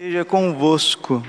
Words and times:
Seja 0.00 0.24
convosco. 0.24 1.20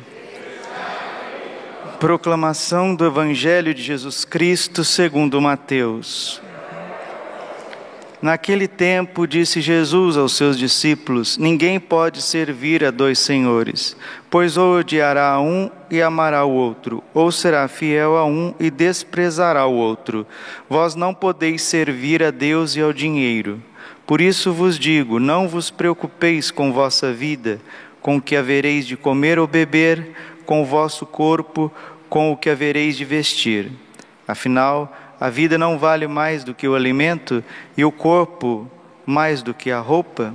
Proclamação 2.00 2.94
do 2.94 3.04
Evangelho 3.04 3.74
de 3.74 3.82
Jesus 3.82 4.24
Cristo 4.24 4.84
segundo 4.84 5.42
Mateus. 5.42 6.40
Naquele 8.22 8.68
tempo 8.68 9.26
disse 9.26 9.60
Jesus 9.60 10.18
aos 10.18 10.38
seus 10.38 10.56
discípulos: 10.56 11.36
Ninguém 11.36 11.80
pode 11.80 12.22
servir 12.22 12.86
a 12.86 12.92
dois 12.92 13.18
senhores, 13.18 13.98
pois 14.30 14.56
ou 14.56 14.78
odiará 14.78 15.40
um 15.40 15.72
e 15.90 16.00
amará 16.00 16.46
o 16.46 16.52
outro, 16.52 17.04
ou 17.12 17.32
será 17.32 17.68
fiel 17.68 18.18
a 18.18 18.24
um 18.24 18.54
e 18.60 18.70
desprezará 18.70 19.66
o 19.66 19.74
outro. 19.74 20.28
Vós 20.70 20.94
não 20.94 21.12
podeis 21.12 21.64
servir 21.64 22.22
a 22.22 22.30
Deus 22.30 22.76
e 22.76 22.82
ao 22.82 22.94
dinheiro. 22.94 23.64
Por 24.06 24.22
isso 24.22 24.54
vos 24.54 24.78
digo: 24.78 25.20
não 25.20 25.48
vos 25.48 25.72
preocupeis 25.72 26.52
com 26.52 26.72
vossa 26.72 27.12
vida, 27.12 27.60
com 28.02 28.18
o 28.18 28.22
que 28.22 28.36
havereis 28.36 28.86
de 28.86 28.96
comer 28.96 29.40
ou 29.40 29.48
beber, 29.48 30.16
com 30.46 30.62
o 30.62 30.66
vosso 30.66 31.06
corpo, 31.06 31.72
com 32.10 32.32
o 32.32 32.38
que 32.38 32.50
havereis 32.50 32.98
de 32.98 33.06
vestir. 33.06 33.72
Afinal, 34.28 34.96
a 35.20 35.30
vida 35.30 35.58
não 35.58 35.78
vale 35.78 36.08
mais 36.08 36.44
do 36.44 36.54
que 36.54 36.68
o 36.68 36.76
alimento 36.76 37.44
e 37.76 37.84
o 37.84 37.92
corpo 37.92 38.70
mais 39.06 39.42
do 39.42 39.54
que 39.54 39.72
a 39.72 39.80
roupa? 39.80 40.34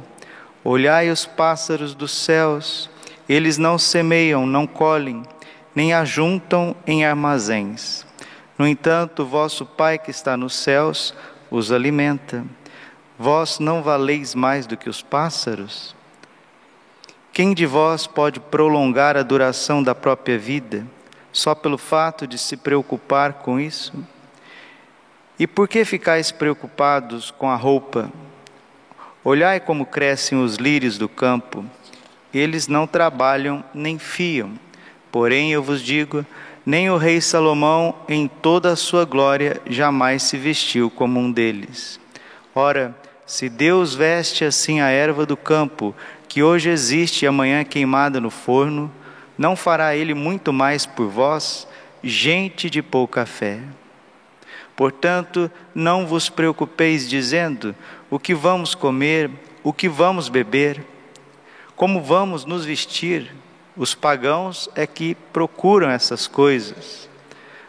Olhai 0.63 1.11
os 1.11 1.25
pássaros 1.25 1.95
dos 1.95 2.13
céus, 2.13 2.91
eles 3.29 3.59
não 3.59 3.79
semeiam, 3.79 4.47
não 4.47 4.67
colhem, 4.67 5.23
nem 5.75 5.93
ajuntam 5.93 6.77
em 6.87 7.05
armazéns. 7.05 8.07
No 8.59 8.67
entanto, 8.67 9.25
vosso 9.25 9.67
Pai 9.67 9.99
que 9.99 10.11
está 10.11 10.37
nos 10.37 10.55
céus 10.55 11.15
os 11.51 11.73
alimenta. 11.73 12.45
Vós 13.19 13.59
não 13.59 13.83
valeis 13.83 14.35
mais 14.35 14.67
do 14.67 14.77
que 14.77 14.89
os 14.89 15.03
pássaros? 15.03 15.95
Quem 17.35 17.53
de 17.53 17.67
vós 17.67 18.07
pode 18.07 18.39
prolongar 18.39 19.17
a 19.17 19.23
duração 19.25 19.83
da 19.83 19.93
própria 19.93 20.39
vida 20.39 20.87
só 21.33 21.53
pelo 21.53 21.77
fato 21.77 22.29
de 22.29 22.39
se 22.39 22.57
preocupar 22.57 23.33
com 23.33 23.59
isso? 23.59 23.93
E 25.37 25.45
por 25.45 25.67
que 25.67 25.85
ficais 25.85 26.31
preocupados 26.31 27.33
com 27.33 27.51
a 27.51 27.57
roupa? 27.57 28.09
Olhai 29.25 29.59
como 29.59 29.85
crescem 29.85 30.41
os 30.41 30.55
lírios 30.59 30.97
do 30.97 31.09
campo. 31.09 31.65
Eles 32.33 32.69
não 32.69 32.87
trabalham 32.87 33.65
nem 33.75 33.99
fiam. 33.99 34.53
Porém, 35.11 35.51
eu 35.51 35.61
vos 35.61 35.83
digo: 35.83 36.25
nem 36.65 36.89
o 36.89 36.97
rei 36.97 37.21
Salomão, 37.21 37.97
em 38.09 38.29
toda 38.29 38.71
a 38.71 38.77
sua 38.77 39.05
glória, 39.05 39.61
jamais 39.67 40.23
se 40.23 40.37
vestiu 40.37 40.89
como 40.89 41.19
um 41.19 41.33
deles. 41.33 41.99
Ora, 42.55 42.95
se 43.27 43.49
Deus 43.49 43.93
veste 43.93 44.45
assim 44.45 44.81
a 44.81 44.89
erva 44.91 45.25
do 45.27 45.37
campo, 45.37 45.95
que 46.35 46.43
hoje 46.43 46.69
existe 46.69 47.25
e 47.25 47.29
amanhã 47.29 47.61
é 47.61 47.65
queimada 47.65 48.21
no 48.21 48.29
forno, 48.29 48.91
não 49.39 49.55
fará 49.55 49.95
ele 49.95 50.15
muito 50.15 50.53
mais 50.53 50.85
por 50.85 51.07
vós, 51.07 51.65
gente 52.03 52.69
de 52.69 52.83
pouca 52.83 53.25
fé? 53.25 53.61
Portanto, 54.75 55.49
não 55.73 56.09
vos 56.09 56.29
preocupeis 56.29 57.09
dizendo 57.09 57.73
o 58.11 58.19
que 58.19 58.35
vamos 58.35 58.75
comer, 58.75 59.31
o 59.63 59.73
que 59.73 59.89
vamos 59.89 60.29
beber, 60.29 60.85
como 61.77 62.03
vamos 62.03 62.45
nos 62.45 62.65
vestir. 62.65 63.33
Os 63.77 63.95
pagãos 63.95 64.69
é 64.75 64.89
que 64.89 65.15
procuram 65.33 65.89
essas 65.89 66.27
coisas. 66.27 67.09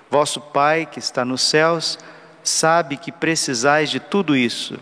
Vosso 0.10 0.42
Pai, 0.42 0.88
que 0.88 0.98
está 0.98 1.24
nos 1.24 1.44
céus, 1.44 2.00
sabe 2.44 2.98
que 2.98 3.12
precisais 3.12 3.92
de 3.92 4.00
tudo 4.00 4.36
isso. 4.36 4.80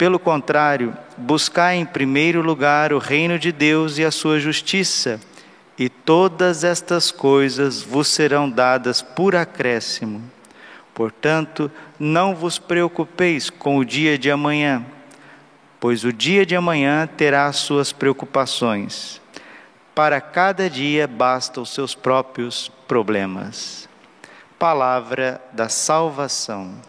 Pelo 0.00 0.18
contrário, 0.18 0.96
buscai 1.14 1.76
em 1.76 1.84
primeiro 1.84 2.40
lugar 2.40 2.90
o 2.90 2.98
reino 2.98 3.38
de 3.38 3.52
Deus 3.52 3.98
e 3.98 4.04
a 4.04 4.10
sua 4.10 4.40
justiça, 4.40 5.20
e 5.78 5.90
todas 5.90 6.64
estas 6.64 7.10
coisas 7.10 7.82
vos 7.82 8.08
serão 8.08 8.48
dadas 8.48 9.02
por 9.02 9.36
acréscimo. 9.36 10.22
Portanto, 10.94 11.70
não 11.98 12.34
vos 12.34 12.58
preocupeis 12.58 13.50
com 13.50 13.76
o 13.76 13.84
dia 13.84 14.16
de 14.16 14.30
amanhã, 14.30 14.82
pois 15.78 16.02
o 16.02 16.10
dia 16.10 16.46
de 16.46 16.56
amanhã 16.56 17.06
terá 17.06 17.44
as 17.44 17.56
suas 17.56 17.92
preocupações. 17.92 19.20
Para 19.94 20.18
cada 20.18 20.70
dia 20.70 21.06
basta 21.06 21.60
os 21.60 21.74
seus 21.74 21.94
próprios 21.94 22.72
problemas. 22.88 23.86
Palavra 24.58 25.42
da 25.52 25.68
salvação. 25.68 26.88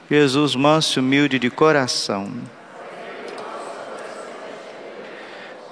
Jesus, 0.11 0.55
manso 0.55 0.99
e 0.99 1.01
humilde 1.01 1.39
de 1.39 1.49
coração. 1.49 2.29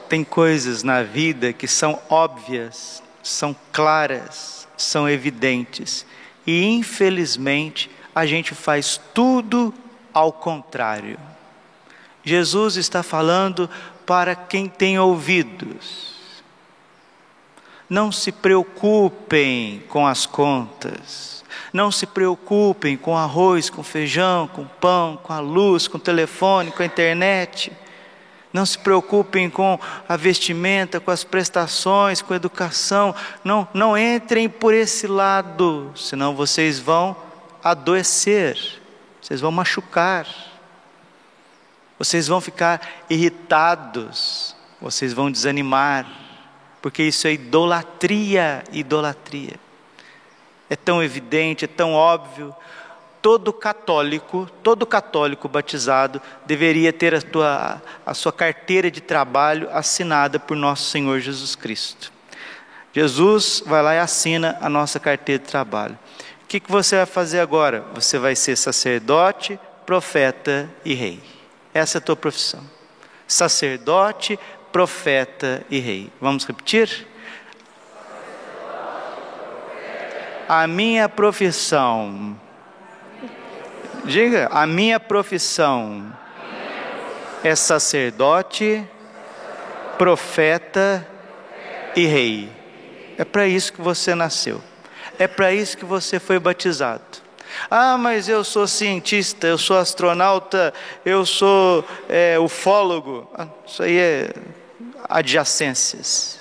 Tem 0.07 0.23
coisas 0.23 0.81
na 0.81 1.03
vida 1.03 1.51
que 1.51 1.67
são 1.67 2.01
óbvias, 2.09 3.03
são 3.21 3.53
claras, 3.73 4.65
são 4.77 5.09
evidentes. 5.09 6.05
E 6.47 6.63
infelizmente 6.63 7.91
a 8.15 8.25
gente 8.25 8.55
faz 8.55 8.97
tudo 9.13 9.73
ao 10.13 10.31
contrário. 10.31 11.19
Jesus 12.23 12.77
está 12.77 13.03
falando 13.03 13.69
para 14.05 14.35
quem 14.35 14.69
tem 14.69 14.97
ouvidos. 14.97 16.15
Não 17.89 18.11
se 18.11 18.31
preocupem 18.31 19.83
com 19.89 20.05
as 20.05 20.25
contas. 20.25 21.43
Não 21.73 21.91
se 21.91 22.05
preocupem 22.05 22.95
com 22.95 23.17
arroz, 23.17 23.69
com 23.69 23.83
feijão, 23.83 24.47
com 24.47 24.65
pão, 24.65 25.17
com 25.21 25.33
a 25.33 25.39
luz, 25.39 25.87
com 25.87 25.97
o 25.97 26.01
telefone, 26.01 26.71
com 26.71 26.83
a 26.83 26.85
internet. 26.85 27.71
Não 28.51 28.65
se 28.65 28.77
preocupem 28.77 29.49
com 29.49 29.79
a 30.07 30.15
vestimenta, 30.15 30.99
com 30.99 31.11
as 31.11 31.23
prestações, 31.23 32.21
com 32.21 32.33
a 32.33 32.35
educação. 32.35 33.13
Não, 33.43 33.67
não 33.73 33.97
entrem 33.97 34.49
por 34.49 34.73
esse 34.73 35.05
lado, 35.05 35.91
senão 35.95 36.35
vocês 36.35 36.79
vão 36.79 37.15
adoecer, 37.63 38.57
vocês 39.21 39.41
vão 39.41 39.51
machucar, 39.51 40.27
vocês 41.97 42.27
vão 42.27 42.41
ficar 42.41 42.81
irritados, 43.09 44.55
vocês 44.81 45.13
vão 45.13 45.29
desanimar, 45.29 46.07
porque 46.81 47.03
isso 47.03 47.27
é 47.27 47.33
idolatria, 47.33 48.63
idolatria. 48.71 49.55
É 50.69 50.75
tão 50.75 51.03
evidente, 51.03 51.65
é 51.65 51.67
tão 51.67 51.93
óbvio 51.93 52.55
todo 53.21 53.51
católico, 53.51 54.49
todo 54.63 54.85
católico 54.85 55.47
batizado 55.47 56.21
deveria 56.45 56.91
ter 56.91 57.13
a, 57.13 57.21
tua, 57.21 57.81
a 58.05 58.13
sua 58.13 58.31
carteira 58.31 58.89
de 58.89 59.01
trabalho 59.01 59.69
assinada 59.71 60.39
por 60.39 60.55
nosso 60.55 60.89
Senhor 60.89 61.19
Jesus 61.19 61.55
Cristo. 61.55 62.11
Jesus 62.93 63.61
vai 63.65 63.83
lá 63.83 63.95
e 63.95 63.99
assina 63.99 64.57
a 64.61 64.69
nossa 64.69 64.99
carteira 64.99 65.41
de 65.43 65.49
trabalho. 65.49 65.97
O 66.43 66.47
que, 66.47 66.59
que 66.59 66.71
você 66.71 66.97
vai 66.97 67.05
fazer 67.05 67.39
agora? 67.39 67.85
Você 67.93 68.17
vai 68.17 68.35
ser 68.35 68.55
sacerdote, 68.55 69.59
profeta 69.85 70.69
e 70.83 70.93
rei. 70.93 71.21
Essa 71.73 71.97
é 71.97 71.99
a 71.99 72.01
tua 72.01 72.15
profissão. 72.15 72.63
Sacerdote, 73.27 74.39
profeta 74.71 75.65
e 75.69 75.79
rei. 75.79 76.11
Vamos 76.19 76.45
repetir? 76.45 77.07
A 80.47 80.65
minha 80.65 81.07
profissão 81.07 82.37
Diga, 84.05 84.47
a 84.51 84.65
minha 84.65 84.99
profissão 84.99 86.11
é 87.43 87.55
sacerdote, 87.55 88.83
profeta 89.97 91.05
e 91.95 92.05
rei. 92.05 92.49
É 93.17 93.25
para 93.25 93.45
isso 93.45 93.73
que 93.73 93.81
você 93.81 94.15
nasceu. 94.15 94.61
É 95.19 95.27
para 95.27 95.51
isso 95.53 95.77
que 95.77 95.85
você 95.85 96.19
foi 96.19 96.39
batizado. 96.39 97.03
Ah, 97.69 97.97
mas 97.97 98.29
eu 98.29 98.43
sou 98.43 98.67
cientista, 98.67 99.45
eu 99.45 99.57
sou 99.57 99.77
astronauta, 99.77 100.73
eu 101.05 101.25
sou 101.25 101.85
é, 102.07 102.39
ufólogo. 102.39 103.29
Ah, 103.37 103.47
isso 103.67 103.83
aí 103.83 103.97
é 103.97 104.29
adjacências. 105.07 106.39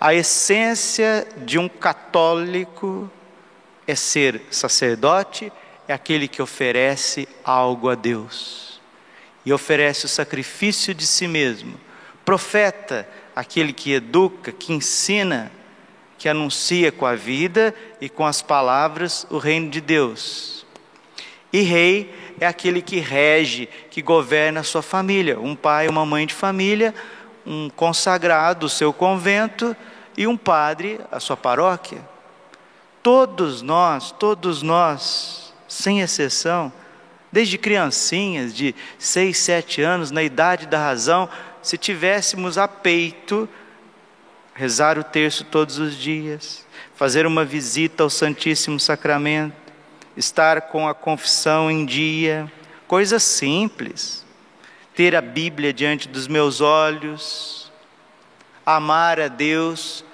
A 0.00 0.14
essência 0.14 1.26
de 1.38 1.58
um 1.58 1.68
católico 1.68 3.10
é 3.86 3.94
ser 3.94 4.42
sacerdote, 4.50 5.52
é 5.86 5.92
aquele 5.92 6.28
que 6.28 6.40
oferece 6.40 7.28
algo 7.44 7.88
a 7.88 7.94
Deus 7.94 8.70
e 9.44 9.52
oferece 9.52 10.06
o 10.06 10.08
sacrifício 10.08 10.94
de 10.94 11.06
si 11.06 11.26
mesmo, 11.26 11.78
profeta, 12.24 13.08
aquele 13.34 13.72
que 13.72 13.92
educa, 13.92 14.52
que 14.52 14.72
ensina, 14.72 15.50
que 16.18 16.28
anuncia 16.28 16.92
com 16.92 17.06
a 17.06 17.14
vida 17.14 17.74
e 18.00 18.08
com 18.08 18.26
as 18.26 18.42
palavras 18.42 19.26
o 19.30 19.38
reino 19.38 19.70
de 19.70 19.80
Deus. 19.80 20.66
E 21.52 21.62
rei 21.62 22.14
é 22.38 22.46
aquele 22.46 22.80
que 22.80 23.00
rege, 23.00 23.68
que 23.90 24.02
governa 24.02 24.60
a 24.60 24.64
sua 24.64 24.82
família, 24.82 25.40
um 25.40 25.56
pai, 25.56 25.88
uma 25.88 26.06
mãe 26.06 26.26
de 26.26 26.34
família, 26.34 26.94
um 27.46 27.70
consagrado, 27.70 28.66
o 28.66 28.70
seu 28.70 28.92
convento, 28.92 29.76
e 30.16 30.26
um 30.26 30.36
padre, 30.36 31.00
a 31.10 31.18
sua 31.18 31.36
paróquia. 31.36 32.00
Todos 33.02 33.62
nós, 33.62 34.12
todos 34.12 34.62
nós, 34.62 35.54
sem 35.66 36.00
exceção, 36.00 36.72
desde 37.32 37.56
criancinhas 37.56 38.54
de 38.54 38.74
seis, 38.98 39.38
sete 39.38 39.80
anos, 39.80 40.10
na 40.10 40.22
idade 40.22 40.66
da 40.66 40.78
razão, 40.78 41.28
se 41.62 41.78
tivéssemos 41.78 42.58
a 42.58 42.66
peito, 42.68 43.48
rezar 44.54 44.98
o 44.98 45.04
terço 45.04 45.44
todos 45.44 45.78
os 45.78 45.94
dias, 45.96 46.66
fazer 46.94 47.24
uma 47.24 47.44
visita 47.44 48.02
ao 48.02 48.10
Santíssimo 48.10 48.78
Sacramento, 48.78 49.56
estar 50.16 50.62
com 50.62 50.86
a 50.86 50.94
confissão 50.94 51.70
em 51.70 51.86
dia, 51.86 52.50
coisas 52.86 53.22
simples, 53.22 54.19
ter 55.00 55.16
a 55.16 55.22
Bíblia 55.22 55.72
diante 55.72 56.06
dos 56.06 56.28
meus 56.28 56.60
olhos, 56.60 57.72
amar 58.66 59.18
a 59.18 59.28
Deus, 59.28 60.04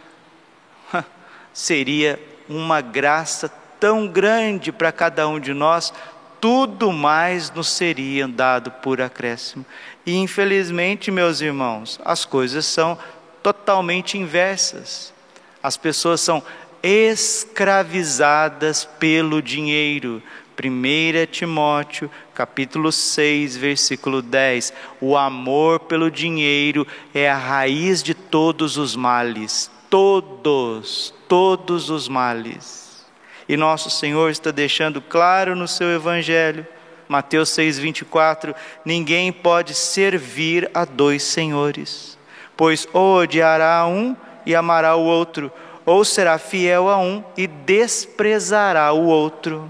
seria 1.53 2.21
uma 2.49 2.81
graça 2.81 3.49
tão 3.81 4.07
grande 4.07 4.71
para 4.71 4.93
cada 4.93 5.27
um 5.27 5.41
de 5.41 5.53
nós, 5.53 5.93
tudo 6.41 6.93
mais 6.93 7.51
nos 7.51 7.67
seria 7.67 8.29
dado 8.29 8.71
por 8.71 9.01
acréscimo. 9.01 9.67
E 10.07 10.15
infelizmente, 10.15 11.11
meus 11.11 11.41
irmãos, 11.41 11.99
as 12.05 12.25
coisas 12.25 12.65
são 12.65 12.97
totalmente 13.43 14.17
inversas. 14.17 15.13
As 15.61 15.77
pessoas 15.77 16.21
são 16.21 16.41
escravizadas 16.81 18.85
pelo 18.85 19.43
dinheiro. 19.43 20.23
1 20.59 21.27
Timóteo, 21.31 22.11
capítulo 22.35 22.91
6, 22.91 23.57
versículo 23.57 24.23
10. 24.23 24.73
O 25.01 25.17
amor 25.17 25.81
pelo 25.81 26.11
dinheiro 26.11 26.87
é 27.15 27.31
a 27.31 27.37
raiz 27.37 28.03
de 28.03 28.15
todos 28.15 28.79
os 28.79 28.97
males. 28.97 29.71
Todos, 29.91 31.13
todos 31.29 31.91
os 31.91 32.09
males. 32.09 33.07
E 33.49 33.57
nosso 33.57 33.91
Senhor 33.91 34.31
está 34.31 34.51
deixando 34.51 35.01
claro 35.01 35.55
no 35.55 35.69
seu 35.69 35.89
evangelho, 35.89 36.67
Mateus 37.09 37.51
6:24, 37.51 38.55
ninguém 38.85 39.31
pode 39.31 39.75
servir 39.75 40.69
a 40.75 40.85
dois 40.85 41.23
senhores, 41.23 42.19
pois 42.57 42.89
ou 42.93 43.19
odiará 43.19 43.87
um 43.87 44.17
e 44.45 44.55
amará 44.55 44.97
o 44.97 45.05
outro, 45.05 45.53
ou 45.85 46.05
será 46.05 46.39
fiel 46.39 46.89
a 46.89 46.99
um 46.99 47.23
e 47.37 47.47
desprezará 47.47 48.93
o 48.93 49.05
outro. 49.05 49.69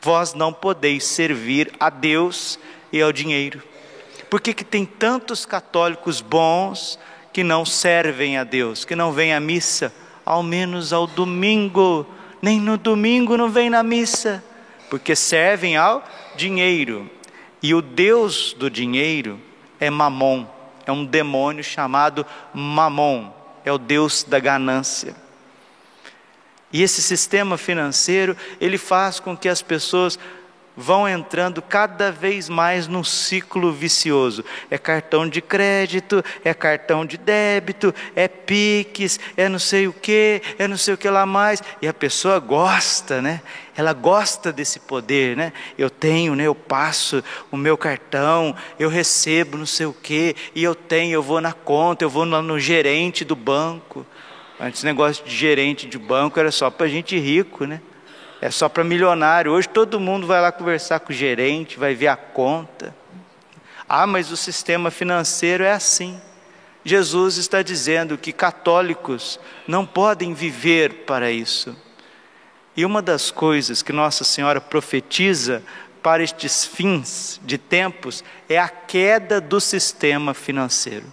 Vós 0.00 0.34
não 0.34 0.52
podeis 0.52 1.04
servir 1.04 1.72
a 1.78 1.90
Deus 1.90 2.58
e 2.92 3.00
ao 3.00 3.12
dinheiro. 3.12 3.62
Por 4.30 4.40
que, 4.40 4.52
que 4.52 4.64
tem 4.64 4.84
tantos 4.84 5.46
católicos 5.46 6.20
bons 6.20 6.98
que 7.32 7.42
não 7.42 7.64
servem 7.64 8.36
a 8.36 8.44
Deus, 8.44 8.84
que 8.84 8.94
não 8.94 9.12
vêm 9.12 9.32
à 9.34 9.40
missa, 9.40 9.92
ao 10.24 10.42
menos 10.42 10.92
ao 10.92 11.06
domingo? 11.06 12.06
Nem 12.40 12.60
no 12.60 12.76
domingo 12.76 13.36
não 13.36 13.48
vem 13.48 13.68
na 13.70 13.82
missa, 13.82 14.44
porque 14.90 15.16
servem 15.16 15.76
ao 15.76 16.04
dinheiro. 16.36 17.10
E 17.62 17.74
o 17.74 17.82
Deus 17.82 18.52
do 18.52 18.70
dinheiro 18.70 19.40
é 19.80 19.90
Mamon, 19.90 20.46
é 20.86 20.92
um 20.92 21.04
demônio 21.04 21.64
chamado 21.64 22.24
Mamon 22.54 23.38
é 23.68 23.72
o 23.72 23.78
Deus 23.78 24.24
da 24.24 24.38
ganância. 24.38 25.14
E 26.72 26.82
esse 26.82 27.00
sistema 27.02 27.56
financeiro, 27.56 28.36
ele 28.60 28.76
faz 28.76 29.18
com 29.18 29.36
que 29.36 29.48
as 29.48 29.62
pessoas 29.62 30.18
vão 30.80 31.08
entrando 31.08 31.60
cada 31.60 32.12
vez 32.12 32.48
mais 32.48 32.86
num 32.86 33.02
ciclo 33.02 33.72
vicioso. 33.72 34.44
É 34.70 34.78
cartão 34.78 35.28
de 35.28 35.42
crédito, 35.42 36.24
é 36.44 36.54
cartão 36.54 37.04
de 37.04 37.18
débito, 37.18 37.92
é 38.14 38.28
Pix, 38.28 39.18
é 39.36 39.48
não 39.48 39.58
sei 39.58 39.88
o 39.88 39.92
que, 39.92 40.40
é 40.56 40.68
não 40.68 40.76
sei 40.76 40.94
o 40.94 40.96
que 40.96 41.10
lá 41.10 41.26
mais. 41.26 41.60
E 41.82 41.88
a 41.88 41.92
pessoa 41.92 42.38
gosta, 42.38 43.20
né? 43.20 43.42
Ela 43.76 43.92
gosta 43.92 44.52
desse 44.52 44.78
poder, 44.78 45.36
né? 45.36 45.52
Eu 45.76 45.90
tenho, 45.90 46.36
né? 46.36 46.44
Eu 46.44 46.54
passo 46.54 47.24
o 47.50 47.56
meu 47.56 47.76
cartão, 47.76 48.54
eu 48.78 48.88
recebo 48.88 49.58
não 49.58 49.66
sei 49.66 49.86
o 49.86 49.92
que, 49.92 50.36
e 50.54 50.62
eu 50.62 50.76
tenho, 50.76 51.14
eu 51.14 51.22
vou 51.24 51.40
na 51.40 51.52
conta, 51.52 52.04
eu 52.04 52.10
vou 52.10 52.24
no, 52.24 52.40
no 52.40 52.60
gerente 52.60 53.24
do 53.24 53.34
banco. 53.34 54.06
Antes, 54.60 54.82
negócio 54.82 55.24
de 55.24 55.34
gerente 55.34 55.86
de 55.86 55.98
banco 55.98 56.38
era 56.38 56.50
só 56.50 56.70
para 56.70 56.88
gente 56.88 57.18
rico, 57.18 57.64
né? 57.64 57.80
é 58.40 58.50
só 58.50 58.68
para 58.68 58.84
milionário. 58.84 59.52
Hoje 59.52 59.68
todo 59.68 60.00
mundo 60.00 60.26
vai 60.26 60.40
lá 60.40 60.52
conversar 60.52 61.00
com 61.00 61.12
o 61.12 61.16
gerente, 61.16 61.78
vai 61.78 61.94
ver 61.94 62.08
a 62.08 62.16
conta. 62.16 62.94
Ah, 63.88 64.06
mas 64.06 64.30
o 64.30 64.36
sistema 64.36 64.90
financeiro 64.90 65.64
é 65.64 65.72
assim. 65.72 66.20
Jesus 66.84 67.36
está 67.36 67.62
dizendo 67.62 68.16
que 68.16 68.32
católicos 68.32 69.40
não 69.66 69.84
podem 69.84 70.34
viver 70.34 71.04
para 71.04 71.30
isso. 71.30 71.76
E 72.76 72.84
uma 72.84 73.02
das 73.02 73.30
coisas 73.30 73.82
que 73.82 73.92
Nossa 73.92 74.24
Senhora 74.24 74.60
profetiza 74.60 75.62
para 76.02 76.22
estes 76.22 76.64
fins 76.64 77.40
de 77.44 77.58
tempos 77.58 78.22
é 78.48 78.58
a 78.58 78.68
queda 78.68 79.40
do 79.40 79.60
sistema 79.60 80.32
financeiro. 80.32 81.06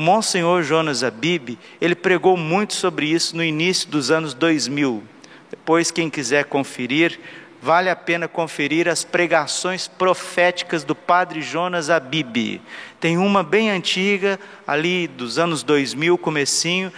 Monsenhor 0.00 0.62
Jonas 0.62 1.04
Abib, 1.04 1.58
ele 1.78 1.94
pregou 1.94 2.34
muito 2.34 2.72
sobre 2.72 3.04
isso 3.04 3.36
no 3.36 3.44
início 3.44 3.86
dos 3.90 4.10
anos 4.10 4.32
2000. 4.32 5.02
Depois, 5.50 5.90
quem 5.90 6.08
quiser 6.08 6.46
conferir, 6.46 7.20
vale 7.60 7.90
a 7.90 7.94
pena 7.94 8.26
conferir 8.26 8.88
as 8.88 9.04
pregações 9.04 9.86
proféticas 9.86 10.84
do 10.84 10.94
padre 10.94 11.42
Jonas 11.42 11.90
Abib. 11.90 12.62
Tem 12.98 13.18
uma 13.18 13.42
bem 13.42 13.70
antiga, 13.70 14.40
ali 14.66 15.06
dos 15.06 15.38
anos 15.38 15.62
2000, 15.62 16.16
comecinho, 16.16 16.90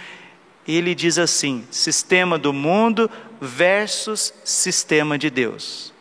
ele 0.65 0.95
diz 0.95 1.17
assim: 1.17 1.65
sistema 1.69 2.37
do 2.37 2.53
mundo 2.53 3.11
versus 3.41 4.33
sistema 4.45 5.17
de 5.17 5.29
Deus. 5.29 5.93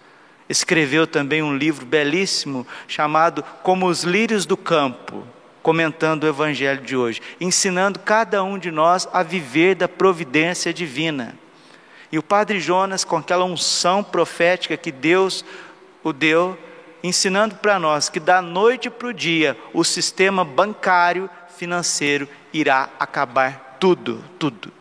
Escreveu 0.49 1.05
também 1.05 1.43
um 1.43 1.57
livro 1.57 1.85
belíssimo 1.85 2.65
chamado 2.87 3.43
Como 3.65 3.87
os 3.87 4.05
Lírios 4.05 4.47
do 4.47 4.57
Campo, 4.57 5.27
comentando 5.63 6.25
o 6.25 6.29
evangelho 6.29 6.83
de 6.83 6.97
hoje, 6.97 7.21
ensinando 7.41 7.99
cada 7.99 8.43
um 8.43 8.59
de 8.59 8.71
nós 8.71 9.09
a 9.13 9.23
viver 9.23 9.75
da 9.75 9.89
providência 9.89 10.73
divina. 10.73 11.35
E 12.11 12.19
o 12.19 12.23
padre 12.23 12.61
Jonas, 12.61 13.05
com 13.05 13.17
aquela 13.17 13.45
unção 13.45 14.03
profética 14.05 14.77
que 14.77 14.93
Deus 14.93 15.45
o 16.05 16.13
deu, 16.13 16.59
ensinando 17.03 17.55
para 17.57 17.79
nós 17.79 18.09
que 18.09 18.21
da 18.21 18.43
noite 18.43 18.91
para 18.91 19.09
o 19.09 19.15
dia 19.15 19.57
o 19.73 19.83
sistema 19.83 20.45
bancário 20.45 21.29
financeiro 21.57 22.29
irá 22.53 22.91
acabar 22.99 23.77
tudo, 23.81 24.23
tudo. 24.39 24.73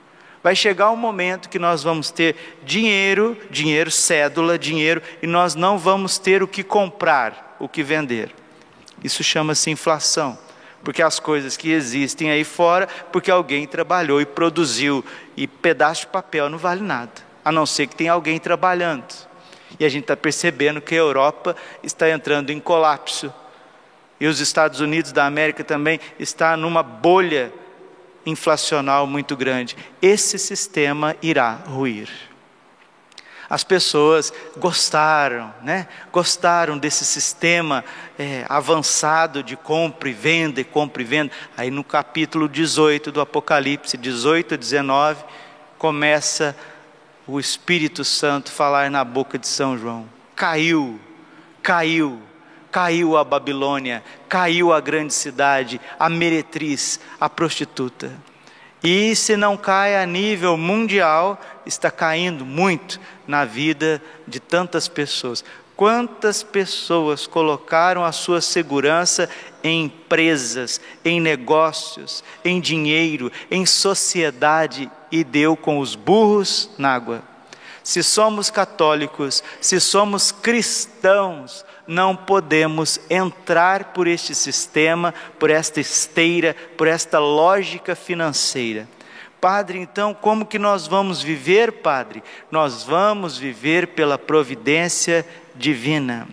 Vai 0.44 0.56
chegar 0.56 0.90
um 0.90 0.96
momento 0.96 1.50
que 1.50 1.60
nós 1.60 1.84
vamos 1.84 2.10
ter 2.10 2.36
dinheiro, 2.64 3.38
dinheiro, 3.50 3.92
cédula, 3.92 4.58
dinheiro, 4.58 5.02
e 5.22 5.28
nós 5.28 5.54
não 5.54 5.78
vamos 5.78 6.18
ter 6.18 6.42
o 6.42 6.48
que 6.48 6.64
comprar, 6.64 7.56
o 7.60 7.70
que 7.70 7.84
vender. 7.84 8.34
Isso 9.04 9.24
chama-se 9.24 9.70
inflação, 9.70 10.38
porque 10.84 11.02
as 11.02 11.20
coisas 11.20 11.58
que 11.58 11.72
existem 11.72 12.32
aí 12.32 12.44
fora, 12.44 12.88
porque 13.12 13.30
alguém 13.30 13.68
trabalhou 13.68 14.22
e 14.22 14.26
produziu, 14.26 15.04
e 15.36 15.48
pedaço 15.48 16.02
de 16.02 16.08
papel 16.08 16.50
não 16.50 16.58
vale 16.58 16.82
nada, 16.82 17.12
a 17.44 17.52
não 17.52 17.66
ser 17.66 17.88
que 17.88 17.96
tenha 17.96 18.14
alguém 18.14 18.40
trabalhando. 18.40 19.06
E 19.80 19.86
a 19.86 19.90
gente 19.90 20.04
está 20.04 20.18
percebendo 20.18 20.82
que 20.82 20.96
a 20.96 21.00
Europa 21.00 21.56
está 21.82 22.10
entrando 22.10 22.50
em 22.50 22.60
colapso. 22.60 23.34
E 24.20 24.28
os 24.28 24.40
Estados 24.40 24.80
Unidos 24.80 25.12
da 25.12 25.26
América 25.26 25.64
também 25.64 26.00
está 26.20 26.56
numa 26.56 26.84
bolha 26.84 27.52
inflacional 28.26 29.08
muito 29.08 29.36
grande. 29.36 29.76
Esse 30.02 30.38
sistema 30.38 31.16
irá 31.22 31.54
ruir. 31.54 32.31
As 33.52 33.66
pessoas 33.66 34.32
gostaram, 34.56 35.54
né? 35.62 35.86
Gostaram 36.10 36.78
desse 36.78 37.04
sistema 37.04 37.84
é, 38.18 38.46
avançado 38.48 39.44
de 39.44 39.58
compra 39.58 40.08
e 40.08 40.14
venda 40.14 40.62
e 40.62 40.64
compra 40.64 41.02
e 41.02 41.06
venda. 41.06 41.34
Aí 41.58 41.70
no 41.70 41.84
capítulo 41.84 42.48
18 42.48 43.12
do 43.12 43.20
Apocalipse, 43.20 43.98
18 43.98 44.54
a 44.54 44.58
19, 44.58 45.26
começa 45.78 46.56
o 47.28 47.42
Espírito 47.42 48.06
Santo 48.06 48.50
falar 48.50 48.90
na 48.90 49.04
boca 49.04 49.38
de 49.38 49.50
São 49.50 49.78
João: 49.78 50.08
caiu, 50.34 50.98
caiu, 51.62 52.22
caiu 52.72 53.18
a 53.18 53.24
Babilônia, 53.26 54.02
caiu 54.30 54.72
a 54.72 54.80
grande 54.80 55.14
cidade, 55.14 55.82
a 56.00 56.08
meretriz, 56.08 57.02
a 57.20 57.28
prostituta. 57.28 58.14
E 58.84 59.16
se 59.16 59.38
não 59.38 59.56
cai 59.56 59.96
a 59.96 60.06
nível 60.08 60.58
mundial, 60.58 61.40
está 61.66 61.92
caindo 61.92 62.46
muito 62.46 63.00
na 63.28 63.46
vida 63.46 64.02
de 64.28 64.40
tantas 64.40 64.88
pessoas. 64.88 65.44
Quantas 65.76 66.44
pessoas 66.44 67.26
colocaram 67.26 68.06
a 68.06 68.12
sua 68.12 68.40
segurança 68.40 69.30
em 69.64 69.86
empresas, 69.86 70.80
em 71.04 71.20
negócios, 71.20 72.24
em 72.46 72.62
dinheiro, 72.62 73.32
em 73.50 73.66
sociedade 73.66 74.92
e 75.12 75.24
deu 75.24 75.56
com 75.56 75.80
os 75.80 75.96
burros 75.96 76.70
na 76.78 76.94
água? 76.94 77.24
Se 77.84 78.04
somos 78.04 78.52
católicos, 78.52 79.44
se 79.60 79.80
somos 79.80 80.32
cristãos, 80.32 81.66
não 81.88 82.16
podemos 82.16 83.00
entrar 83.10 83.86
por 83.86 84.08
este 84.08 84.36
sistema, 84.36 85.14
por 85.40 85.50
esta 85.50 85.80
esteira, 85.80 86.56
por 86.78 86.88
esta 86.88 87.18
lógica 87.18 87.96
financeira. 87.96 88.88
Padre, 89.42 89.80
então, 89.80 90.14
como 90.14 90.46
que 90.46 90.60
nós 90.60 90.86
vamos 90.86 91.24
viver, 91.24 91.72
Padre? 91.72 92.22
Nós 92.52 92.84
vamos 92.84 93.40
viver 93.40 93.88
pela 93.88 94.16
providência 94.16 95.26
divina. 95.56 96.28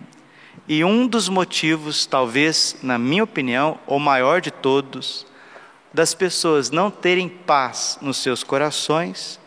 E 0.67 0.83
um 0.83 1.07
dos 1.07 1.27
motivos, 1.27 2.05
talvez, 2.05 2.77
na 2.83 2.99
minha 2.99 3.23
opinião, 3.23 3.79
o 3.87 3.97
maior 3.97 4.39
de 4.39 4.51
todos, 4.51 5.25
das 5.91 6.13
pessoas 6.13 6.69
não 6.69 6.91
terem 6.91 7.27
paz 7.27 7.97
nos 7.99 8.17
seus 8.17 8.43
corações 8.43 9.39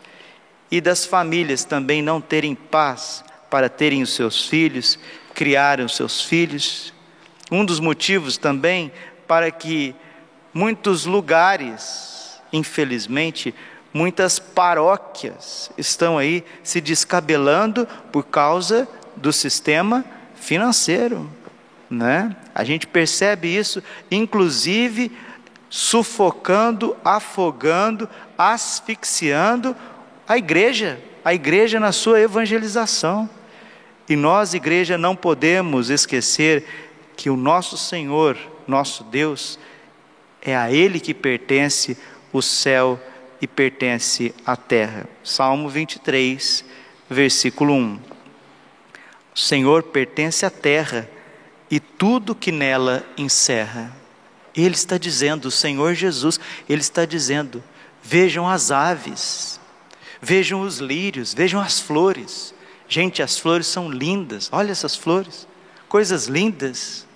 e 0.69 0.81
das 0.81 1.05
famílias 1.05 1.63
também 1.63 2.01
não 2.01 2.19
terem 2.19 2.53
paz 2.55 3.23
para 3.49 3.69
terem 3.69 4.03
os 4.03 4.13
seus 4.13 4.45
filhos, 4.45 4.99
criarem 5.33 5.85
os 5.85 5.95
seus 5.95 6.21
filhos. 6.21 6.93
Um 7.49 7.63
dos 7.63 7.79
motivos 7.79 8.35
também 8.35 8.91
para 9.25 9.49
que 9.49 9.95
muitos 10.53 11.05
lugares 11.05 12.12
infelizmente, 12.53 13.53
muitas 13.91 14.37
paróquias 14.37 15.71
estão 15.77 16.19
aí 16.19 16.45
se 16.61 16.79
descabelando 16.79 17.87
por 18.11 18.23
causa 18.23 18.87
do 19.15 19.33
sistema 19.33 20.05
financeiro, 20.35 21.29
né? 21.89 22.35
A 22.53 22.63
gente 22.63 22.85
percebe 22.85 23.53
isso, 23.53 23.81
inclusive 24.09 25.11
sufocando, 25.69 26.95
afogando, 27.03 28.07
asfixiando 28.37 29.75
a 30.27 30.37
igreja, 30.37 30.99
a 31.25 31.33
igreja 31.33 31.79
na 31.79 31.91
sua 31.91 32.19
evangelização. 32.19 33.27
E 34.07 34.15
nós, 34.15 34.53
igreja, 34.53 34.97
não 34.97 35.15
podemos 35.15 35.89
esquecer 35.89 36.65
que 37.15 37.29
o 37.29 37.35
nosso 37.35 37.77
Senhor, 37.77 38.37
nosso 38.67 39.03
Deus, 39.03 39.57
é 40.41 40.55
a 40.55 40.71
Ele 40.71 40.99
que 40.99 41.13
pertence 41.13 41.97
o 42.33 42.41
céu 42.41 42.99
e 43.39 43.47
pertence 43.47 44.33
à 44.45 44.57
terra. 44.57 45.07
Salmo 45.23 45.69
23, 45.69 46.65
versículo 47.09 47.73
1. 47.73 47.99
O 49.35 49.39
Senhor 49.39 49.83
pertence 49.83 50.45
à 50.45 50.49
terra 50.49 51.09
e 51.69 51.79
tudo 51.79 52.35
que 52.35 52.51
nela 52.51 53.05
encerra. 53.17 53.95
Ele 54.55 54.75
está 54.75 54.97
dizendo, 54.97 55.45
o 55.45 55.51
Senhor 55.51 55.93
Jesus, 55.93 56.39
Ele 56.67 56.81
está 56.81 57.05
dizendo: 57.05 57.63
vejam 58.01 58.47
as 58.47 58.71
aves, 58.71 59.59
vejam 60.21 60.61
os 60.61 60.77
lírios, 60.77 61.33
vejam 61.33 61.59
as 61.59 61.79
flores. 61.79 62.53
Gente, 62.87 63.23
as 63.23 63.39
flores 63.39 63.65
são 63.65 63.89
lindas, 63.89 64.49
olha 64.51 64.71
essas 64.71 64.95
flores, 64.95 65.47
coisas 65.89 66.27
lindas. 66.27 67.07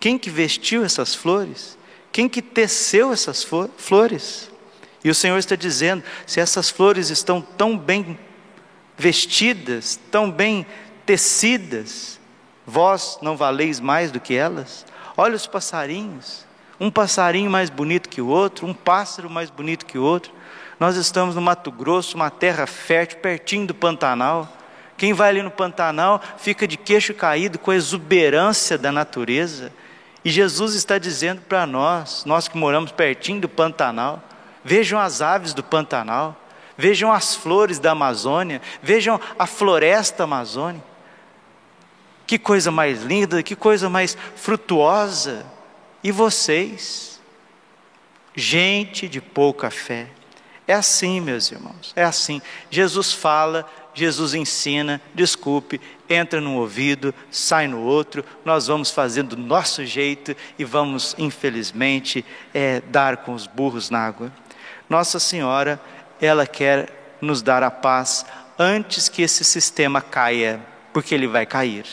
Quem 0.00 0.18
que 0.18 0.28
vestiu 0.28 0.84
essas 0.84 1.14
flores? 1.14 1.78
Quem 2.14 2.28
que 2.28 2.40
teceu 2.40 3.12
essas 3.12 3.44
flores? 3.76 4.48
E 5.02 5.10
o 5.10 5.14
Senhor 5.16 5.36
está 5.36 5.56
dizendo: 5.56 6.04
se 6.24 6.38
essas 6.38 6.70
flores 6.70 7.10
estão 7.10 7.40
tão 7.40 7.76
bem 7.76 8.16
vestidas, 8.96 9.98
tão 10.12 10.30
bem 10.30 10.64
tecidas, 11.04 12.20
vós 12.64 13.18
não 13.20 13.36
valeis 13.36 13.80
mais 13.80 14.12
do 14.12 14.20
que 14.20 14.32
elas? 14.32 14.86
Olha 15.16 15.34
os 15.34 15.48
passarinhos, 15.48 16.46
um 16.78 16.88
passarinho 16.88 17.50
mais 17.50 17.68
bonito 17.68 18.08
que 18.08 18.20
o 18.20 18.28
outro, 18.28 18.64
um 18.64 18.72
pássaro 18.72 19.28
mais 19.28 19.50
bonito 19.50 19.84
que 19.84 19.98
o 19.98 20.04
outro. 20.04 20.32
Nós 20.78 20.94
estamos 20.94 21.34
no 21.34 21.40
Mato 21.40 21.72
Grosso, 21.72 22.14
uma 22.14 22.30
terra 22.30 22.64
fértil, 22.64 23.18
pertinho 23.18 23.66
do 23.66 23.74
Pantanal. 23.74 24.56
Quem 24.96 25.12
vai 25.12 25.30
ali 25.30 25.42
no 25.42 25.50
Pantanal 25.50 26.22
fica 26.38 26.64
de 26.64 26.76
queixo 26.76 27.12
caído 27.12 27.58
com 27.58 27.72
a 27.72 27.76
exuberância 27.76 28.78
da 28.78 28.92
natureza. 28.92 29.72
E 30.24 30.30
Jesus 30.30 30.74
está 30.74 30.96
dizendo 30.98 31.42
para 31.42 31.66
nós, 31.66 32.24
nós 32.24 32.48
que 32.48 32.56
moramos 32.56 32.90
pertinho 32.90 33.42
do 33.42 33.48
Pantanal, 33.48 34.22
vejam 34.64 34.98
as 34.98 35.20
aves 35.20 35.52
do 35.52 35.62
Pantanal, 35.62 36.34
vejam 36.76 37.12
as 37.12 37.34
flores 37.34 37.78
da 37.78 37.90
Amazônia, 37.92 38.62
vejam 38.82 39.20
a 39.38 39.46
floresta 39.46 40.24
amazônica. 40.24 40.84
Que 42.26 42.38
coisa 42.38 42.70
mais 42.70 43.02
linda, 43.02 43.42
que 43.42 43.54
coisa 43.54 43.90
mais 43.90 44.16
frutuosa. 44.34 45.44
E 46.02 46.10
vocês, 46.10 47.20
gente 48.34 49.06
de 49.08 49.20
pouca 49.20 49.70
fé. 49.70 50.08
É 50.66 50.72
assim, 50.72 51.20
meus 51.20 51.52
irmãos, 51.52 51.92
é 51.94 52.02
assim. 52.02 52.40
Jesus 52.70 53.12
fala, 53.12 53.68
Jesus 53.94 54.34
ensina, 54.34 55.00
desculpe, 55.14 55.80
entra 56.08 56.40
num 56.40 56.56
ouvido, 56.56 57.14
sai 57.30 57.68
no 57.68 57.80
outro, 57.80 58.24
nós 58.44 58.66
vamos 58.66 58.90
fazendo 58.90 59.36
do 59.36 59.42
nosso 59.42 59.84
jeito 59.86 60.36
e 60.58 60.64
vamos, 60.64 61.14
infelizmente, 61.16 62.24
é, 62.52 62.80
dar 62.80 63.18
com 63.18 63.32
os 63.32 63.46
burros 63.46 63.90
na 63.90 64.00
água. 64.00 64.32
Nossa 64.90 65.18
Senhora, 65.18 65.80
ela 66.20 66.46
quer 66.46 67.16
nos 67.20 67.40
dar 67.40 67.62
a 67.62 67.70
paz 67.70 68.26
antes 68.58 69.08
que 69.08 69.22
esse 69.22 69.44
sistema 69.44 70.00
caia, 70.00 70.60
porque 70.92 71.14
ele 71.14 71.26
vai 71.26 71.46
cair. 71.46 71.86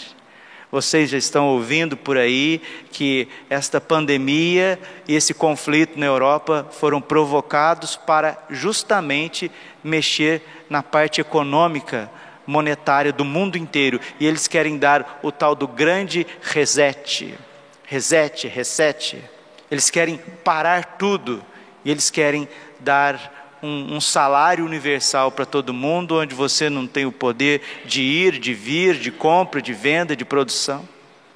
Vocês 0.71 1.09
já 1.09 1.17
estão 1.17 1.49
ouvindo 1.49 1.97
por 1.97 2.17
aí 2.17 2.61
que 2.93 3.27
esta 3.49 3.81
pandemia 3.81 4.79
e 5.05 5.13
esse 5.13 5.33
conflito 5.33 5.99
na 5.99 6.05
Europa 6.05 6.65
foram 6.71 7.01
provocados 7.01 7.97
para 7.97 8.41
justamente 8.49 9.51
mexer 9.83 10.41
na 10.69 10.81
parte 10.81 11.19
econômica, 11.19 12.09
monetária 12.47 13.11
do 13.11 13.25
mundo 13.25 13.57
inteiro. 13.57 13.99
E 14.17 14.25
eles 14.25 14.47
querem 14.47 14.77
dar 14.77 15.19
o 15.21 15.29
tal 15.29 15.55
do 15.55 15.67
grande 15.67 16.25
reset. 16.41 17.35
Reset, 17.83 18.47
reset. 18.47 19.21
Eles 19.69 19.89
querem 19.89 20.17
parar 20.41 20.97
tudo. 20.97 21.43
E 21.83 21.91
eles 21.91 22.09
querem 22.09 22.47
dar 22.79 23.40
um, 23.61 23.95
um 23.95 24.01
salário 24.01 24.65
universal 24.65 25.31
para 25.31 25.45
todo 25.45 25.73
mundo, 25.73 26.19
onde 26.19 26.33
você 26.33 26.69
não 26.69 26.87
tem 26.87 27.05
o 27.05 27.11
poder 27.11 27.61
de 27.85 28.01
ir, 28.01 28.39
de 28.39 28.53
vir, 28.53 28.95
de 28.95 29.11
compra, 29.11 29.61
de 29.61 29.73
venda, 29.73 30.15
de 30.15 30.25
produção. 30.25 30.87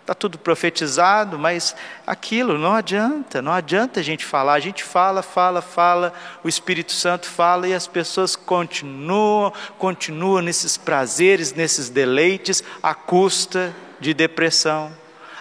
Está 0.05 0.13
tudo 0.13 0.38
profetizado, 0.38 1.39
mas 1.39 1.75
aquilo 2.05 2.60
não 2.60 2.74
adianta, 2.74 3.41
não 3.41 3.51
adianta 3.51 4.00
a 4.00 4.03
gente 4.03 4.24
falar. 4.24 4.53
A 4.53 4.60
gente 4.60 4.84
fala, 4.84 5.24
fala, 5.24 5.63
fala, 5.63 6.13
o 6.44 6.48
Espírito 6.48 6.91
Santo 6.91 7.27
fala 7.27 7.67
e 7.67 7.74
as 7.74 7.88
pessoas 7.88 8.36
continuam, 8.36 9.51
continuam 9.79 10.44
nesses 10.44 10.77
prazeres, 10.77 11.53
nesses 11.53 11.89
deleites, 11.89 12.63
à 12.84 12.94
custa 12.94 13.75
de 14.00 14.13
depressão, 14.13 14.91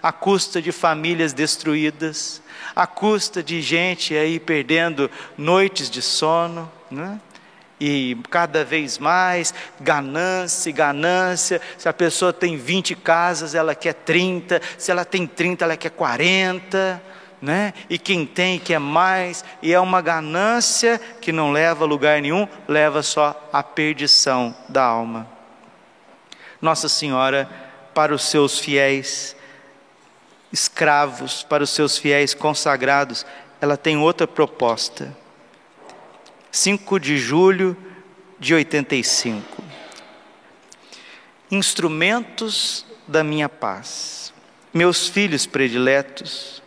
à 0.02 0.10
custa 0.10 0.62
de 0.62 0.72
famílias 0.72 1.34
destruídas, 1.34 2.40
à 2.74 2.86
custa 2.86 3.42
de 3.42 3.60
gente 3.60 4.16
aí 4.16 4.38
perdendo 4.38 5.10
noites 5.36 5.90
de 5.90 6.02
sono, 6.02 6.70
né? 6.90 7.20
E 7.80 8.16
cada 8.30 8.64
vez 8.64 8.98
mais, 8.98 9.52
ganância, 9.80 10.72
ganância. 10.72 11.60
Se 11.76 11.88
a 11.88 11.92
pessoa 11.92 12.32
tem 12.32 12.56
20 12.56 12.94
casas, 12.94 13.54
ela 13.54 13.74
quer 13.74 13.94
30. 13.94 14.60
Se 14.78 14.90
ela 14.90 15.04
tem 15.04 15.26
30, 15.26 15.64
ela 15.64 15.76
quer 15.76 15.90
40. 15.90 17.02
Né? 17.42 17.74
E 17.90 17.98
quem 17.98 18.24
tem 18.24 18.58
quer 18.58 18.78
mais. 18.78 19.44
E 19.60 19.72
é 19.72 19.80
uma 19.80 20.00
ganância 20.00 20.98
que 21.20 21.32
não 21.32 21.52
leva 21.52 21.84
a 21.84 21.86
lugar 21.86 22.22
nenhum, 22.22 22.48
leva 22.66 23.02
só 23.02 23.50
à 23.52 23.62
perdição 23.62 24.56
da 24.68 24.82
alma. 24.82 25.28
Nossa 26.62 26.88
Senhora, 26.88 27.46
para 27.92 28.14
os 28.14 28.24
seus 28.24 28.58
fiéis, 28.58 29.36
escravos, 30.54 31.42
para 31.42 31.64
os 31.64 31.70
seus 31.70 31.98
fiéis 31.98 32.32
consagrados, 32.32 33.26
ela 33.60 33.76
tem 33.76 33.96
outra 33.96 34.24
proposta. 34.24 35.14
5 36.52 37.00
de 37.00 37.18
julho 37.18 37.76
de 38.38 38.54
85. 38.54 39.64
Instrumentos 41.50 42.86
da 43.08 43.24
minha 43.24 43.48
paz. 43.48 44.32
Meus 44.72 45.08
filhos 45.08 45.44
prediletos, 45.44 46.62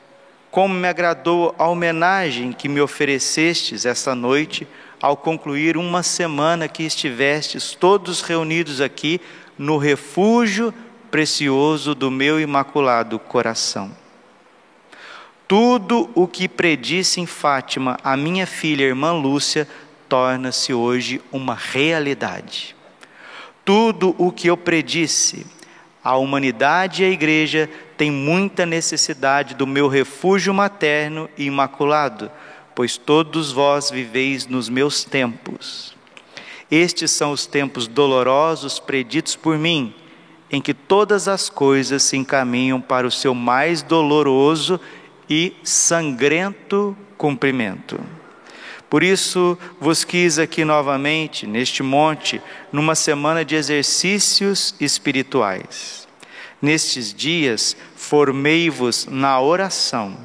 como 0.51 0.74
me 0.74 0.88
agradou 0.89 1.56
a 1.58 1.67
homenagem 1.67 2.51
que 2.51 2.67
me 2.67 2.82
oferecestes 2.82 3.86
esta 3.86 4.13
noite, 4.13 4.67
ao 5.01 5.15
concluir 5.15 5.77
uma 5.77 6.03
semana 6.03 6.67
que 6.67 6.84
estivestes 6.84 7.74
todos 7.74 8.22
reunidos 8.22 8.82
aqui 8.82 9.22
no 9.58 9.77
refúgio 9.77 10.74
precioso 11.12 11.96
do 11.96 12.12
meu 12.12 12.40
imaculado 12.40 13.18
coração. 13.18 13.92
Tudo 15.48 16.10
o 16.14 16.28
que 16.28 16.48
predisse 16.48 17.22
em 17.22 17.26
Fátima 17.26 17.98
a 18.04 18.18
minha 18.18 18.46
filha, 18.46 18.84
irmã 18.84 19.14
Lúcia, 19.14 19.68
torna-se 20.10 20.74
hoje 20.74 21.22
uma 21.32 21.56
realidade. 21.56 22.76
Tudo 23.64 24.16
o 24.18 24.32
que 24.32 24.48
eu 24.48 24.58
predisse 24.58 25.46
A 26.04 26.16
humanidade 26.16 27.04
e 27.04 27.06
a 27.06 27.10
igreja 27.10 27.70
têm 27.98 28.10
muita 28.10 28.66
necessidade 28.66 29.54
do 29.56 29.68
meu 29.68 29.90
refúgio 29.90 30.54
materno 30.54 31.30
e 31.38 31.46
imaculado, 31.46 32.32
pois 32.74 32.96
todos 32.96 33.52
vós 33.52 33.92
viveis 33.92 34.48
nos 34.48 34.70
meus 34.70 35.04
tempos. 35.04 35.98
Estes 36.72 37.12
são 37.12 37.32
os 37.32 37.46
tempos 37.46 37.88
dolorosos 37.88 38.80
preditos 38.80 39.36
por 39.36 39.58
mim, 39.58 39.94
em 40.51 40.62
que 40.62 40.74
todas 40.74 41.27
as 41.27 41.50
coisas 41.50 42.04
se 42.04 42.16
encaminham 42.18 42.80
para 42.80 43.06
o 43.06 43.12
seu 43.12 43.34
mais 43.34 43.82
doloroso 43.82 44.80
e 45.30 45.54
sangrento 45.63 46.96
cumprimento. 47.18 48.00
Por 48.89 49.04
isso 49.04 49.58
vos 49.80 50.06
quis 50.06 50.39
aqui 50.39 50.63
novamente, 50.63 51.46
neste 51.46 51.84
monte, 51.84 52.42
numa 52.72 52.96
semana 52.96 53.44
de 53.44 53.56
exercícios 53.56 54.74
espirituais. 54.80 56.08
Nestes 56.62 57.13
dias, 57.13 57.75
formei-vos 57.96 59.06
na 59.06 59.39
oração, 59.39 60.18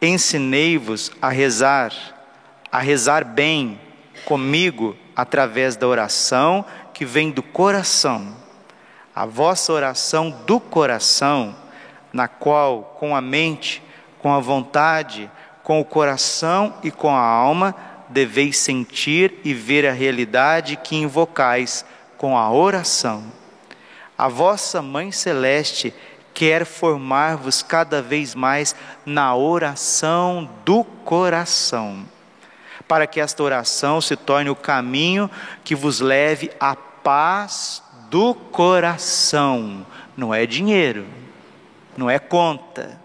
ensinei-vos 0.00 1.10
a 1.20 1.30
rezar, 1.30 1.92
a 2.70 2.78
rezar 2.78 3.24
bem 3.24 3.80
comigo 4.26 4.94
através 5.16 5.76
da 5.76 5.88
oração 5.88 6.64
que 6.92 7.04
vem 7.04 7.30
do 7.30 7.42
coração. 7.42 8.45
A 9.16 9.24
vossa 9.24 9.72
oração 9.72 10.28
do 10.44 10.60
coração, 10.60 11.56
na 12.12 12.28
qual, 12.28 12.96
com 13.00 13.16
a 13.16 13.20
mente, 13.22 13.82
com 14.18 14.30
a 14.30 14.40
vontade, 14.40 15.30
com 15.62 15.80
o 15.80 15.84
coração 15.86 16.74
e 16.82 16.90
com 16.90 17.16
a 17.16 17.22
alma, 17.22 17.74
deveis 18.10 18.58
sentir 18.58 19.40
e 19.42 19.54
ver 19.54 19.86
a 19.86 19.92
realidade 19.92 20.76
que 20.76 20.96
invocais 20.96 21.82
com 22.18 22.36
a 22.36 22.50
oração. 22.52 23.24
A 24.18 24.28
vossa 24.28 24.82
Mãe 24.82 25.10
Celeste 25.10 25.94
quer 26.34 26.66
formar-vos 26.66 27.62
cada 27.62 28.02
vez 28.02 28.34
mais 28.34 28.76
na 29.06 29.34
oração 29.34 30.46
do 30.62 30.84
coração, 30.84 32.04
para 32.86 33.06
que 33.06 33.18
esta 33.18 33.42
oração 33.42 33.98
se 33.98 34.14
torne 34.14 34.50
o 34.50 34.54
caminho 34.54 35.30
que 35.64 35.74
vos 35.74 36.00
leve 36.00 36.50
à 36.60 36.76
paz 36.76 37.82
do 38.10 38.34
coração. 38.34 39.86
Não 40.16 40.32
é 40.34 40.46
dinheiro, 40.46 41.06
não 41.96 42.08
é 42.08 42.18
conta, 42.18 42.98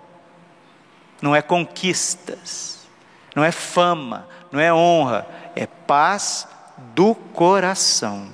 não 1.22 1.36
é 1.36 1.42
conquistas, 1.42 2.88
não 3.36 3.44
é 3.44 3.52
fama, 3.52 4.28
não 4.52 4.60
é 4.60 4.74
honra, 4.74 5.28
é 5.56 5.66
paz 5.66 6.48
do 6.96 7.14
coração. 7.14 8.28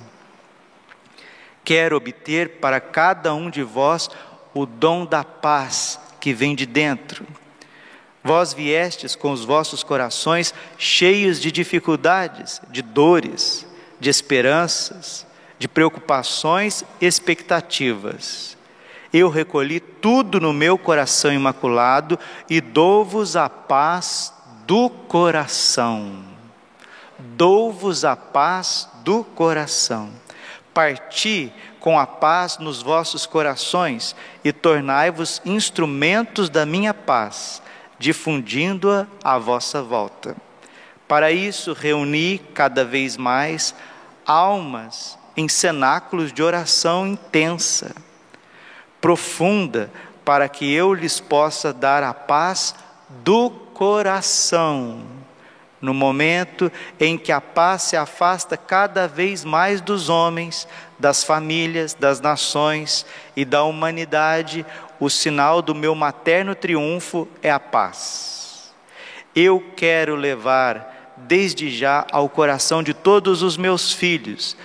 Quero 1.64 1.96
obter 1.96 2.60
para 2.60 2.80
cada 2.80 3.34
um 3.34 3.50
de 3.50 3.62
vós 3.62 4.08
o 4.54 4.64
dom 4.64 5.04
da 5.04 5.22
paz 5.22 6.00
que 6.18 6.32
vem 6.32 6.54
de 6.54 6.64
dentro. 6.64 7.26
Vós 8.24 8.52
viestes 8.52 9.14
com 9.14 9.32
os 9.32 9.44
vossos 9.44 9.82
corações 9.82 10.52
cheios 10.76 11.40
de 11.40 11.52
dificuldades, 11.52 12.60
de 12.70 12.82
dores, 12.82 13.66
de 14.00 14.10
esperanças, 14.10 15.26
de 15.58 15.68
preocupações, 15.68 16.84
expectativas 17.00 18.58
eu 19.12 19.28
recolhi 19.28 19.80
tudo 19.80 20.40
no 20.40 20.52
meu 20.52 20.76
coração 20.76 21.32
imaculado 21.32 22.18
e 22.48 22.60
dou-vos 22.60 23.36
a 23.36 23.48
paz 23.48 24.32
do 24.66 24.90
coração. 24.90 26.24
Dou-vos 27.18 28.04
a 28.04 28.14
paz 28.14 28.88
do 29.02 29.24
coração. 29.24 30.10
Parti 30.74 31.52
com 31.80 31.98
a 31.98 32.06
paz 32.06 32.58
nos 32.58 32.82
vossos 32.82 33.24
corações 33.24 34.14
e 34.44 34.52
tornai-vos 34.52 35.40
instrumentos 35.44 36.50
da 36.50 36.66
minha 36.66 36.92
paz, 36.92 37.62
difundindo-a 37.98 39.06
à 39.24 39.38
vossa 39.38 39.82
volta. 39.82 40.36
Para 41.08 41.32
isso, 41.32 41.72
reuni 41.72 42.38
cada 42.52 42.84
vez 42.84 43.16
mais 43.16 43.74
almas 44.26 45.18
em 45.38 45.48
cenáculos 45.48 46.32
de 46.32 46.42
oração 46.42 47.06
intensa 47.06 47.94
profunda, 49.00 49.88
para 50.24 50.48
que 50.48 50.74
eu 50.74 50.92
lhes 50.92 51.20
possa 51.20 51.72
dar 51.72 52.02
a 52.02 52.12
paz 52.12 52.74
do 53.22 53.48
coração. 53.48 55.00
No 55.80 55.94
momento 55.94 56.72
em 56.98 57.16
que 57.16 57.30
a 57.30 57.40
paz 57.40 57.82
se 57.82 57.96
afasta 57.96 58.56
cada 58.56 59.06
vez 59.06 59.44
mais 59.44 59.80
dos 59.80 60.08
homens, 60.08 60.66
das 60.98 61.22
famílias, 61.22 61.94
das 61.94 62.20
nações 62.20 63.06
e 63.36 63.44
da 63.44 63.62
humanidade, 63.62 64.66
o 64.98 65.08
sinal 65.08 65.62
do 65.62 65.72
meu 65.72 65.94
materno 65.94 66.56
triunfo 66.56 67.28
é 67.40 67.50
a 67.52 67.60
paz. 67.60 68.72
Eu 69.36 69.64
quero 69.76 70.16
levar 70.16 71.14
desde 71.16 71.70
já 71.70 72.04
ao 72.10 72.28
coração 72.28 72.82
de 72.82 72.92
todos 72.92 73.40
os 73.40 73.56
meus 73.56 73.92
filhos, 73.92 74.56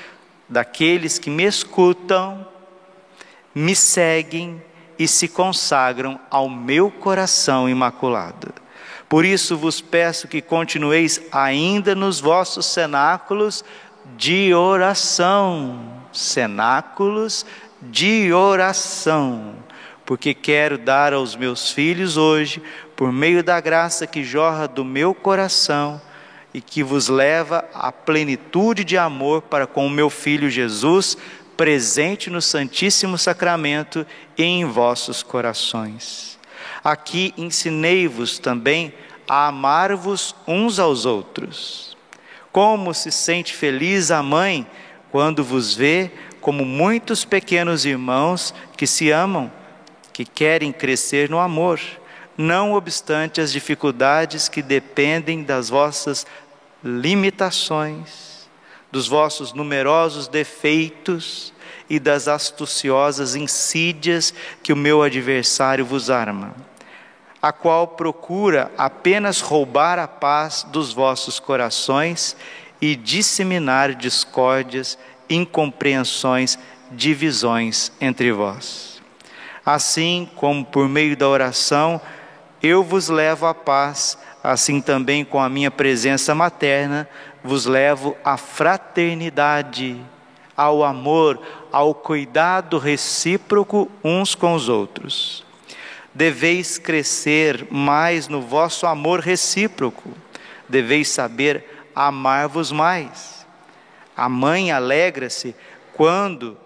daqueles 0.47 1.17
que 1.17 1.29
me 1.29 1.43
escutam, 1.43 2.47
me 3.53 3.75
seguem 3.75 4.61
e 4.97 5.07
se 5.07 5.27
consagram 5.27 6.19
ao 6.29 6.49
meu 6.49 6.91
coração 6.91 7.67
imaculado. 7.67 8.53
Por 9.07 9.25
isso 9.25 9.57
vos 9.57 9.79
peço 9.79 10.27
que 10.27 10.41
continueis 10.41 11.21
ainda 11.31 11.93
nos 11.93 12.19
vossos 12.19 12.65
cenáculos 12.65 13.63
de 14.17 14.53
oração. 14.53 16.03
Cenáculos 16.11 17.45
de 17.81 18.33
oração. 18.33 19.55
Porque 20.05 20.33
quero 20.33 20.77
dar 20.77 21.13
aos 21.13 21.35
meus 21.35 21.71
filhos 21.71 22.17
hoje, 22.17 22.61
por 22.95 23.11
meio 23.11 23.43
da 23.43 23.59
graça 23.59 24.05
que 24.05 24.23
jorra 24.23 24.67
do 24.67 24.83
meu 24.83 25.13
coração 25.13 26.01
e 26.53 26.61
que 26.61 26.83
vos 26.83 27.07
leva 27.07 27.65
à 27.73 27.91
plenitude 27.91 28.83
de 28.83 28.97
amor 28.97 29.41
para 29.41 29.65
com 29.65 29.87
o 29.87 29.89
meu 29.89 30.09
filho 30.09 30.49
Jesus, 30.49 31.17
presente 31.57 32.29
no 32.29 32.41
Santíssimo 32.41 33.17
Sacramento 33.17 34.05
e 34.37 34.43
em 34.43 34.65
vossos 34.65 35.23
corações. 35.23 36.37
Aqui 36.83 37.33
ensinei-vos 37.37 38.39
também 38.39 38.93
a 39.27 39.47
amar-vos 39.47 40.35
uns 40.47 40.79
aos 40.79 41.05
outros. 41.05 41.97
Como 42.51 42.93
se 42.93 43.11
sente 43.11 43.53
feliz 43.53 44.11
a 44.11 44.21
mãe 44.21 44.67
quando 45.11 45.43
vos 45.43 45.73
vê 45.73 46.11
como 46.41 46.65
muitos 46.65 47.23
pequenos 47.23 47.85
irmãos 47.85 48.53
que 48.75 48.85
se 48.85 49.09
amam, 49.09 49.51
que 50.11 50.25
querem 50.25 50.71
crescer 50.71 51.29
no 51.29 51.39
amor, 51.39 51.79
não 52.37 52.73
obstante 52.73 53.39
as 53.39 53.51
dificuldades 53.51 54.49
que 54.49 54.61
dependem 54.61 55.43
das 55.43 55.69
vossas 55.69 56.25
limitações 56.83 58.49
dos 58.91 59.07
vossos 59.07 59.53
numerosos 59.53 60.27
defeitos 60.27 61.53
e 61.89 61.99
das 61.99 62.27
astuciosas 62.27 63.35
insídias 63.35 64.33
que 64.61 64.73
o 64.73 64.77
meu 64.77 65.01
adversário 65.01 65.85
vos 65.85 66.09
arma, 66.09 66.55
a 67.41 67.51
qual 67.51 67.87
procura 67.87 68.71
apenas 68.77 69.41
roubar 69.41 69.99
a 69.99 70.07
paz 70.07 70.65
dos 70.69 70.93
vossos 70.93 71.39
corações 71.39 72.35
e 72.79 72.95
disseminar 72.95 73.95
discórdias, 73.95 74.97
incompreensões, 75.29 76.59
divisões 76.91 77.91
entre 77.99 78.31
vós. 78.31 79.01
Assim 79.65 80.29
como 80.35 80.65
por 80.65 80.87
meio 80.87 81.15
da 81.15 81.27
oração 81.27 81.99
eu 82.61 82.81
vos 82.81 83.09
levo 83.09 83.45
a 83.45 83.53
paz, 83.53 84.17
assim 84.43 84.81
também 84.81 85.23
com 85.23 85.39
a 85.39 85.47
minha 85.47 85.71
presença 85.71 86.35
materna 86.35 87.07
vos 87.41 87.65
levo 87.65 88.17
à 88.23 88.35
fraternidade, 88.35 89.99
ao 90.55 90.83
amor, 90.83 91.41
ao 91.71 91.95
cuidado 91.95 92.77
recíproco 92.77 93.89
uns 94.03 94.35
com 94.35 94.53
os 94.53 94.67
outros. 94.67 95.45
Deveis 96.13 96.77
crescer 96.77 97.67
mais 97.71 98.27
no 98.27 98.41
vosso 98.41 98.85
amor 98.85 99.19
recíproco, 99.19 100.11
deveis 100.67 101.07
saber 101.07 101.87
amar-vos 101.95 102.71
mais. 102.71 103.45
A 104.15 104.29
mãe 104.29 104.71
alegra-se 104.71 105.55
quando 105.93 106.57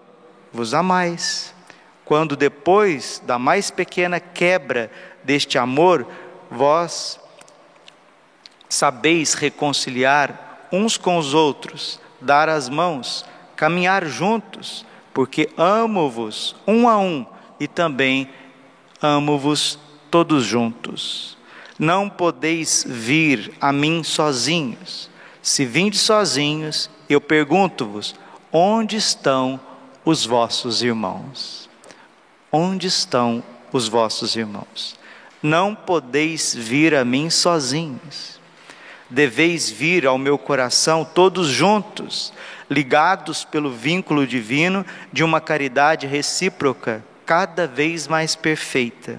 vos 0.52 0.74
amais, 0.74 1.54
quando 2.04 2.36
depois 2.36 3.22
da 3.24 3.38
mais 3.38 3.70
pequena 3.70 4.20
quebra 4.20 4.90
deste 5.24 5.58
amor, 5.58 6.06
vós 6.50 7.17
sabeis 8.68 9.34
reconciliar 9.34 10.68
uns 10.72 10.96
com 10.96 11.16
os 11.16 11.34
outros, 11.34 12.00
dar 12.20 12.48
as 12.48 12.68
mãos, 12.68 13.24
caminhar 13.56 14.06
juntos, 14.06 14.84
porque 15.12 15.48
amo-vos 15.56 16.54
um 16.66 16.88
a 16.88 16.98
um 16.98 17.26
e 17.58 17.66
também 17.66 18.28
amo-vos 19.02 19.78
todos 20.10 20.44
juntos. 20.44 21.36
Não 21.78 22.08
podeis 22.08 22.84
vir 22.86 23.52
a 23.60 23.72
mim 23.72 24.02
sozinhos. 24.02 25.08
Se 25.40 25.64
vindes 25.64 26.00
sozinhos, 26.00 26.90
eu 27.08 27.20
pergunto-vos: 27.20 28.14
onde 28.52 28.96
estão 28.96 29.60
os 30.04 30.26
vossos 30.26 30.82
irmãos? 30.82 31.68
Onde 32.50 32.86
estão 32.86 33.42
os 33.72 33.88
vossos 33.88 34.34
irmãos? 34.34 34.96
Não 35.42 35.74
podeis 35.74 36.54
vir 36.54 36.94
a 36.94 37.04
mim 37.04 37.30
sozinhos. 37.30 38.37
Deveis 39.10 39.70
vir 39.70 40.06
ao 40.06 40.18
meu 40.18 40.36
coração 40.36 41.04
todos 41.04 41.48
juntos, 41.48 42.32
ligados 42.70 43.44
pelo 43.44 43.70
vínculo 43.70 44.26
divino 44.26 44.84
de 45.12 45.24
uma 45.24 45.40
caridade 45.40 46.06
recíproca, 46.06 47.02
cada 47.24 47.66
vez 47.66 48.06
mais 48.06 48.34
perfeita. 48.34 49.18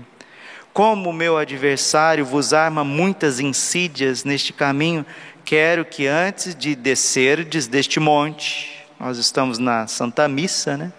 Como 0.71 1.11
meu 1.11 1.37
adversário 1.37 2.23
vos 2.23 2.53
arma 2.53 2.83
muitas 2.83 3.39
insídias 3.39 4.23
neste 4.23 4.53
caminho, 4.53 5.05
quero 5.43 5.83
que 5.83 6.05
antes 6.05 6.55
de 6.55 6.75
descerdes 6.75 7.67
deste 7.67 7.99
monte, 7.99 8.85
nós 8.99 9.17
estamos 9.17 9.57
na 9.57 9.87
Santa 9.87 10.27
Missa, 10.27 10.77
né? 10.77 10.91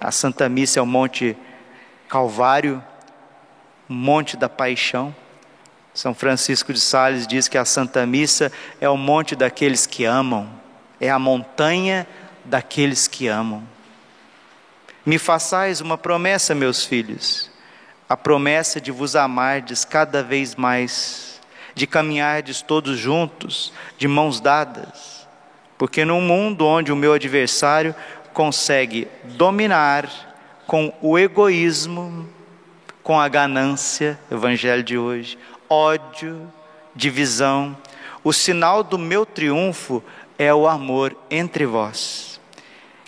A 0.00 0.12
Santa 0.12 0.48
Missa 0.48 0.78
é 0.78 0.82
o 0.82 0.86
Monte 0.86 1.36
Calvário, 2.08 2.82
Monte 3.88 4.36
da 4.36 4.48
Paixão. 4.48 5.14
São 5.98 6.14
Francisco 6.14 6.72
de 6.72 6.78
Sales 6.78 7.26
diz 7.26 7.48
que 7.48 7.58
a 7.58 7.64
Santa 7.64 8.06
Missa 8.06 8.52
é 8.80 8.88
o 8.88 8.96
monte 8.96 9.34
daqueles 9.34 9.84
que 9.84 10.04
amam, 10.04 10.48
é 11.00 11.10
a 11.10 11.18
montanha 11.18 12.06
daqueles 12.44 13.08
que 13.08 13.26
amam. 13.26 13.64
Me 15.04 15.18
façais 15.18 15.80
uma 15.80 15.98
promessa, 15.98 16.54
meus 16.54 16.84
filhos, 16.84 17.50
a 18.08 18.16
promessa 18.16 18.80
de 18.80 18.92
vos 18.92 19.16
amardes 19.16 19.84
cada 19.84 20.22
vez 20.22 20.54
mais, 20.54 21.40
de 21.74 21.84
caminhardes 21.84 22.62
todos 22.62 22.96
juntos, 22.96 23.72
de 23.98 24.06
mãos 24.06 24.40
dadas, 24.40 25.26
porque 25.76 26.04
num 26.04 26.20
mundo 26.20 26.64
onde 26.64 26.92
o 26.92 26.96
meu 26.96 27.12
adversário 27.12 27.92
consegue 28.32 29.08
dominar 29.24 30.08
com 30.64 30.94
o 31.02 31.18
egoísmo, 31.18 32.28
com 33.02 33.18
a 33.18 33.26
ganância, 33.26 34.16
evangelho 34.30 34.84
de 34.84 34.96
hoje, 34.96 35.36
ódio, 35.68 36.52
divisão, 36.94 37.76
o 38.24 38.32
sinal 38.32 38.82
do 38.82 38.98
meu 38.98 39.24
triunfo 39.24 40.02
é 40.38 40.52
o 40.52 40.66
amor 40.66 41.16
entre 41.30 41.66
vós. 41.66 42.40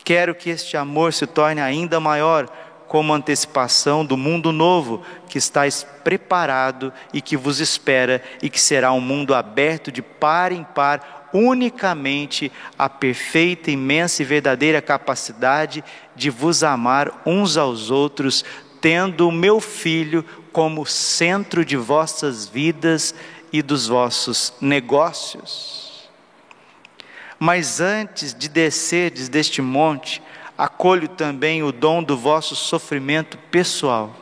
Quero 0.04 0.34
que 0.34 0.50
este 0.50 0.76
amor 0.76 1.12
se 1.12 1.26
torne 1.26 1.60
ainda 1.60 2.00
maior 2.00 2.48
como 2.88 3.14
antecipação 3.14 4.04
do 4.04 4.16
mundo 4.16 4.50
novo 4.50 5.02
que 5.28 5.38
estáis 5.38 5.86
preparado 6.02 6.92
e 7.12 7.20
que 7.20 7.36
vos 7.36 7.60
espera 7.60 8.20
e 8.42 8.50
que 8.50 8.60
será 8.60 8.92
um 8.92 9.00
mundo 9.00 9.32
aberto 9.32 9.92
de 9.92 10.02
par 10.02 10.50
em 10.50 10.64
par 10.64 11.28
unicamente 11.32 12.50
a 12.76 12.88
perfeita, 12.88 13.70
imensa 13.70 14.22
e 14.22 14.24
verdadeira 14.24 14.82
capacidade 14.82 15.84
de 16.16 16.30
vos 16.30 16.64
amar 16.64 17.22
uns 17.24 17.56
aos 17.56 17.92
outros, 17.92 18.44
tendo 18.80 19.28
o 19.28 19.32
meu 19.32 19.60
filho 19.60 20.24
como 20.52 20.86
centro 20.86 21.64
de 21.64 21.76
vossas 21.76 22.46
vidas 22.46 23.14
e 23.52 23.62
dos 23.62 23.86
vossos 23.86 24.52
negócios. 24.60 26.08
Mas 27.38 27.80
antes 27.80 28.34
de 28.34 28.48
descerdes 28.48 29.28
deste 29.28 29.62
monte, 29.62 30.22
acolho 30.56 31.08
também 31.08 31.62
o 31.62 31.72
dom 31.72 32.02
do 32.02 32.16
vosso 32.16 32.54
sofrimento 32.54 33.38
pessoal. 33.50 34.14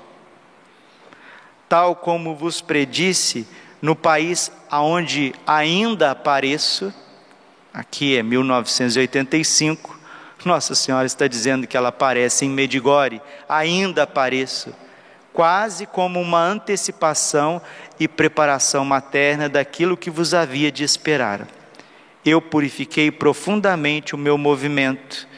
Tal 1.69 1.97
como 1.97 2.37
vos 2.37 2.61
predisse, 2.61 3.47
no 3.83 3.97
país 3.97 4.53
aonde 4.71 5.35
ainda 5.47 6.13
apareço, 6.13 6.95
aqui 7.75 8.17
é 8.17 8.23
1985, 8.23 9.99
Nossa 10.45 10.75
Senhora 10.75 11.07
está 11.07 11.27
dizendo 11.27 11.67
que 11.67 11.77
ela 11.77 11.89
aparece 11.89 12.45
em 12.45 12.51
Medigore, 12.51 13.21
ainda 13.49 14.05
apareço, 14.05 14.73
quase 15.39 15.87
como 15.87 16.21
uma 16.21 16.43
antecipação 16.43 17.63
e 18.01 18.09
preparação 18.09 18.85
materna 18.85 19.49
daquilo 19.49 19.97
que 19.97 20.11
vos 20.11 20.35
havia 20.35 20.73
de 20.73 20.83
esperar. 20.83 21.47
Eu 22.25 22.43
purifiquei 22.43 23.09
profundamente 23.13 24.17
o 24.17 24.19
meu 24.19 24.37
movimento, 24.37 25.29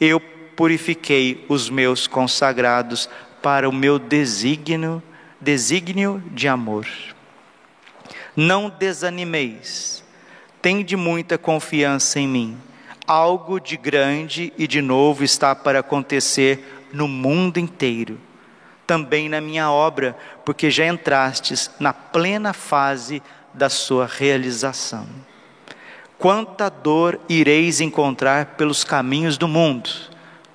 eu 0.00 0.20
purifiquei 0.20 1.44
os 1.48 1.68
meus 1.68 2.06
consagrados 2.06 3.10
para 3.42 3.68
o 3.68 3.72
meu 3.72 3.98
desígnio, 3.98 5.02
desígnio 5.40 6.22
de 6.30 6.46
amor. 6.46 6.86
Não 8.36 8.70
desanimeis, 8.70 10.04
tende 10.62 10.94
muita 10.94 11.36
confiança 11.36 12.20
em 12.20 12.28
mim. 12.28 12.56
Algo 13.04 13.58
de 13.58 13.76
grande 13.76 14.52
e 14.56 14.68
de 14.68 14.80
novo 14.80 15.24
está 15.24 15.52
para 15.52 15.80
acontecer 15.80 16.86
no 16.92 17.08
mundo 17.08 17.58
inteiro, 17.58 18.20
também 18.88 19.28
na 19.28 19.38
minha 19.38 19.70
obra, 19.70 20.16
porque 20.46 20.70
já 20.70 20.86
entrastes 20.86 21.70
na 21.78 21.92
plena 21.92 22.54
fase 22.54 23.22
da 23.52 23.68
sua 23.68 24.06
realização. 24.06 25.06
Quanta 26.16 26.70
dor 26.70 27.20
ireis 27.28 27.82
encontrar 27.82 28.56
pelos 28.56 28.82
caminhos 28.84 29.36
do 29.36 29.46
mundo, 29.46 29.90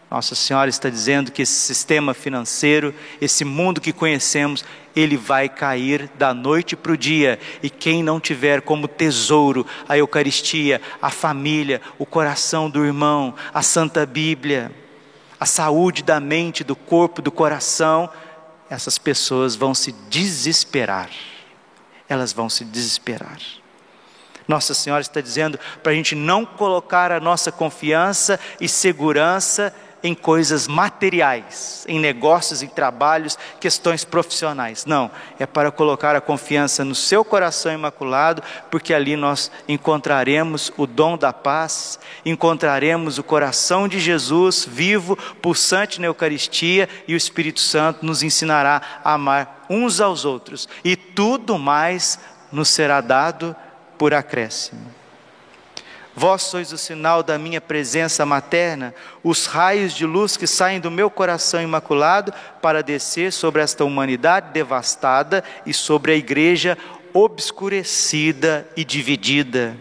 nossa 0.10 0.36
Senhora 0.36 0.70
está 0.70 0.90
dizendo 0.90 1.32
que 1.32 1.42
esse 1.42 1.60
sistema 1.60 2.14
financeiro, 2.14 2.94
esse 3.20 3.44
mundo 3.44 3.82
que 3.82 3.92
conhecemos, 3.92 4.64
ele 4.96 5.18
vai 5.18 5.50
cair 5.50 6.10
da 6.16 6.34
noite 6.34 6.76
para 6.76 6.92
o 6.92 6.98
dia, 6.98 7.40
e 7.64 7.70
quem 7.70 8.04
não 8.04 8.20
tiver 8.20 8.62
como 8.62 8.88
tesouro 8.88 9.66
a 9.88 9.98
Eucaristia, 9.98 10.82
a 11.02 11.10
família, 11.10 11.82
o 11.98 12.06
coração 12.06 12.70
do 12.70 12.86
irmão, 12.86 13.34
a 13.54 13.64
Santa 13.64 14.06
Bíblia, 14.06 14.72
a 15.40 15.46
saúde 15.46 16.04
da 16.04 16.20
mente, 16.20 16.64
do 16.64 16.76
corpo, 16.76 17.22
do 17.22 17.32
coração, 17.32 18.10
essas 18.70 18.98
pessoas 18.98 19.56
vão 19.56 19.74
se 19.74 19.92
desesperar. 20.10 21.10
Elas 22.08 22.34
vão 22.34 22.50
se 22.50 22.64
desesperar. 22.66 23.40
Nossa 24.48 24.74
Senhora 24.74 25.02
está 25.02 25.22
dizendo 25.22 25.60
para 25.82 25.92
a 25.92 25.96
gente 25.96 26.16
não 26.16 26.46
colocar 26.46 27.12
a 27.12 27.20
nossa 27.20 27.52
confiança 27.52 28.40
e 28.60 28.68
segurança 28.68 29.74
em 30.04 30.14
coisas 30.14 30.68
materiais, 30.68 31.86
em 31.88 31.98
negócios, 31.98 32.62
em 32.62 32.68
trabalhos, 32.68 33.38
questões 33.60 34.04
profissionais. 34.04 34.86
Não, 34.86 35.10
é 35.40 35.46
para 35.46 35.72
colocar 35.72 36.14
a 36.14 36.22
confiança 36.22 36.84
no 36.84 36.94
seu 36.94 37.24
coração 37.24 37.72
imaculado, 37.74 38.44
porque 38.70 38.94
ali 38.94 39.16
nós 39.16 39.50
encontraremos 39.68 40.74
o 40.78 40.86
dom 40.86 41.18
da 41.18 41.32
paz, 41.32 41.98
encontraremos 42.26 43.18
o 43.18 43.24
coração 43.24 43.88
de 43.88 44.00
Jesus 44.00 44.68
vivo, 44.70 45.16
pulsante 45.42 46.02
na 46.02 46.08
Eucaristia, 46.08 46.90
e 47.08 47.14
o 47.14 47.18
Espírito 47.18 47.62
Santo 47.62 48.06
nos 48.06 48.22
ensinará 48.22 48.82
a 49.04 49.14
amar 49.14 49.66
uns 49.70 50.02
aos 50.02 50.26
outros, 50.26 50.68
e 50.84 50.98
tudo 50.98 51.58
mais 51.58 52.20
nos 52.52 52.68
será 52.68 53.00
dado 53.00 53.56
por 53.98 54.14
acréscimo. 54.14 55.03
Vós 56.16 56.44
sois 56.44 56.72
o 56.72 56.78
sinal 56.78 57.24
da 57.24 57.40
minha 57.40 57.60
presença 57.60 58.26
materna, 58.26 58.94
os 59.24 59.48
raios 59.48 59.94
de 59.94 60.06
luz 60.06 60.38
que 60.38 60.46
saem 60.46 60.80
do 60.80 60.92
meu 60.92 61.10
coração 61.10 61.62
imaculado 61.62 62.32
para 62.62 62.84
descer 62.84 63.32
sobre 63.34 63.62
esta 63.62 63.84
humanidade 63.84 64.52
devastada 64.54 65.44
e 65.66 65.74
sobre 65.74 66.12
a 66.12 66.16
igreja 66.16 66.78
obscurecida 67.14 68.68
e 68.76 68.86
dividida. 68.86 69.76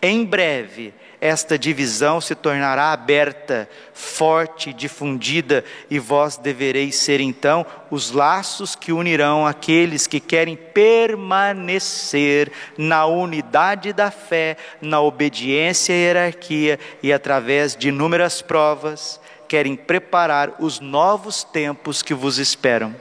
Em 0.00 0.24
breve, 0.24 0.94
esta 1.24 1.58
divisão 1.58 2.20
se 2.20 2.34
tornará 2.34 2.92
aberta, 2.92 3.66
forte, 3.94 4.74
difundida, 4.74 5.64
e 5.88 5.98
vós 5.98 6.36
devereis 6.36 6.96
ser 6.96 7.18
então 7.18 7.64
os 7.90 8.10
laços 8.10 8.76
que 8.76 8.92
unirão 8.92 9.46
aqueles 9.46 10.06
que 10.06 10.20
querem 10.20 10.54
permanecer 10.54 12.52
na 12.76 13.06
unidade 13.06 13.94
da 13.94 14.10
fé, 14.10 14.58
na 14.82 15.00
obediência 15.00 15.94
e 15.94 15.96
hierarquia, 15.96 16.78
e 17.02 17.10
através 17.10 17.74
de 17.74 17.88
inúmeras 17.88 18.42
provas, 18.42 19.18
querem 19.48 19.74
preparar 19.76 20.52
os 20.58 20.78
novos 20.78 21.42
tempos 21.42 22.02
que 22.02 22.12
vos 22.12 22.36
esperam. 22.36 22.94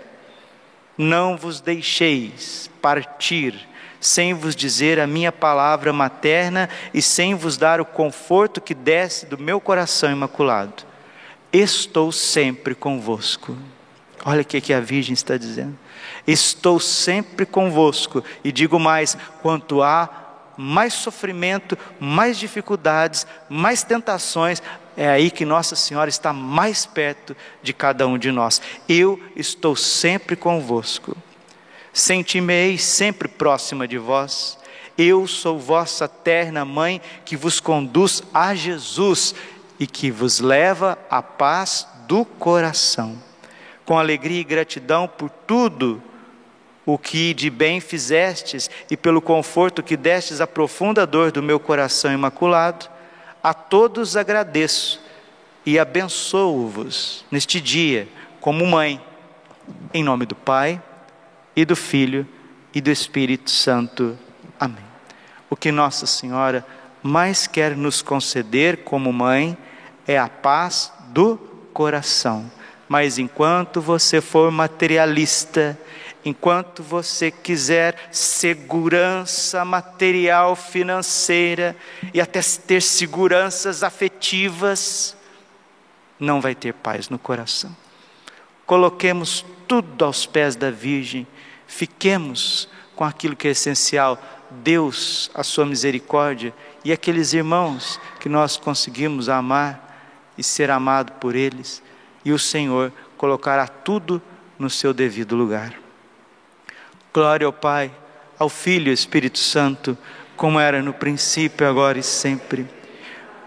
Não 0.98 1.36
vos 1.36 1.60
deixeis 1.60 2.72
partir 2.82 3.68
sem 4.04 4.34
vos 4.34 4.56
dizer 4.56 5.00
a 5.00 5.08
minha 5.08 5.32
palavra 5.32 5.94
materna 5.94 6.70
e 6.94 7.02
sem 7.02 7.36
vos 7.36 7.58
dar 7.58 7.80
o 7.80 7.86
conforto 7.86 8.60
que 8.60 8.74
desce 8.74 9.26
do 9.26 9.38
meu 9.38 9.62
coração 9.62 10.12
imaculado. 10.12 10.84
Estou 11.52 12.12
sempre 12.12 12.76
convosco. 12.76 13.58
Olha 14.26 14.42
o 14.42 14.46
que 14.46 14.74
a 14.74 14.80
Virgem 14.80 15.14
está 15.14 15.38
dizendo. 15.38 15.78
Estou 16.28 16.80
sempre 16.80 17.46
convosco, 17.46 18.24
e 18.44 18.52
digo 18.52 18.80
mais: 18.80 19.18
quanto 19.42 19.82
há 19.82 20.10
mais 20.58 20.94
sofrimento, 20.94 21.78
mais 22.00 22.38
dificuldades, 22.38 23.26
mais 23.50 23.84
tentações, 23.84 24.62
é 24.96 25.10
aí 25.10 25.32
que 25.32 25.46
Nossa 25.46 25.76
Senhora 25.76 26.10
está 26.10 26.32
mais 26.32 26.86
perto 26.86 27.36
de 27.62 27.74
cada 27.74 28.08
um 28.08 28.18
de 28.18 28.32
nós. 28.32 28.62
Eu 28.88 29.20
estou 29.36 29.76
sempre 29.76 30.36
convosco. 30.36 31.18
Senti-me 31.94 32.76
sempre 32.80 33.28
próxima 33.28 33.88
de 33.88 34.00
vós. 34.00 34.58
Eu 34.98 35.28
sou 35.28 35.60
vossa 35.60 36.08
terna 36.08 36.66
mãe 36.66 37.00
que 37.24 37.38
vos 37.38 37.60
conduz 37.60 38.24
a 38.34 38.56
Jesus 38.56 39.36
e 39.80 39.86
que 39.86 40.10
vos 40.10 40.40
leva 40.40 40.98
a 41.08 41.22
paz 41.22 41.88
do 42.08 42.26
coração. 42.26 43.22
com 43.86 44.00
alegria 44.00 44.40
e 44.40 44.46
gratidão 44.46 45.10
por 45.10 45.30
tudo 45.30 46.02
o 46.86 46.98
que 46.98 47.34
de 47.34 47.50
bem 47.50 47.82
fizestes 47.82 48.70
e 48.90 48.96
pelo 48.96 49.22
conforto 49.22 49.84
que 49.84 49.98
destes 49.98 50.40
à 50.40 50.48
profunda 50.48 51.06
dor 51.06 51.34
do 51.34 51.44
meu 51.44 51.60
coração 51.60 52.14
imaculado, 52.14 52.88
a 53.44 53.54
todos 53.54 54.16
agradeço 54.16 55.02
e 55.66 55.78
abençoo-vos 55.78 57.26
neste 57.30 57.60
dia 57.60 58.08
como 58.40 58.66
mãe, 58.66 59.02
em 59.94 60.02
nome 60.02 60.26
do 60.26 60.36
Pai 60.36 60.82
e 61.56 61.66
do 61.66 61.76
Filho 61.76 62.28
e 62.74 62.82
do 62.82 62.90
Espírito 62.90 63.52
Santo. 63.52 64.18
Amém. 64.60 64.86
O 65.50 65.56
que 65.56 65.72
Nossa 65.72 66.06
Senhora 66.06 66.66
mais 67.02 67.48
quer 67.48 67.76
nos 67.76 68.02
conceder 68.02 68.84
como 68.84 69.12
mãe 69.12 69.58
é 70.08 70.18
a 70.18 70.30
paz 70.30 70.92
do 71.10 71.38
coração. 71.74 72.50
Mas 72.88 73.18
enquanto 73.18 73.82
você 73.82 74.22
for 74.22 74.52
materialista, 74.52 75.78
enquanto 76.24 76.82
você 76.82 77.30
quiser 77.30 78.10
segurança 78.12 79.66
material, 79.66 80.56
financeira 80.56 81.76
e 82.14 82.22
até 82.22 82.40
ter 82.42 82.82
seguranças 82.82 83.84
afetivas, 83.84 85.16
não 86.20 86.40
vai 86.40 86.56
ter 86.56 86.74
paz 86.74 87.10
no 87.10 87.20
coração. 87.20 87.83
Coloquemos 88.74 89.46
tudo 89.68 90.04
aos 90.04 90.26
pés 90.26 90.56
da 90.56 90.72
Virgem, 90.72 91.28
fiquemos 91.68 92.68
com 92.96 93.04
aquilo 93.04 93.36
que 93.36 93.48
é 93.48 93.52
essencial, 93.52 94.20
Deus, 94.50 95.30
a 95.36 95.44
sua 95.44 95.64
misericórdia 95.64 96.52
e 96.84 96.92
aqueles 96.92 97.34
irmãos 97.34 98.00
que 98.20 98.28
nós 98.28 98.58
conseguimos 98.58 99.30
amar 99.30 100.12
e 100.36 100.42
ser 100.44 100.72
amado 100.72 101.12
por 101.20 101.36
eles, 101.36 101.84
e 102.26 102.34
o 102.34 102.40
Senhor 102.40 102.92
colocará 103.16 103.68
tudo 103.68 104.20
no 104.58 104.72
seu 104.72 104.92
devido 104.92 105.36
lugar. 105.36 105.76
Glória 107.14 107.46
ao 107.46 107.54
Pai, 107.54 107.92
ao 108.40 108.50
Filho 108.50 108.88
e 108.88 108.90
ao 108.90 108.96
Espírito 108.96 109.38
Santo, 109.38 109.96
como 110.36 110.60
era 110.60 110.82
no 110.82 110.96
princípio, 110.96 111.70
agora 111.70 112.00
e 112.00 112.04
sempre. 112.04 112.68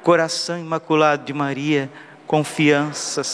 Coração 0.04 0.56
imaculado 0.56 1.24
de 1.24 1.32
Maria, 1.32 1.90
confiança, 2.28 3.24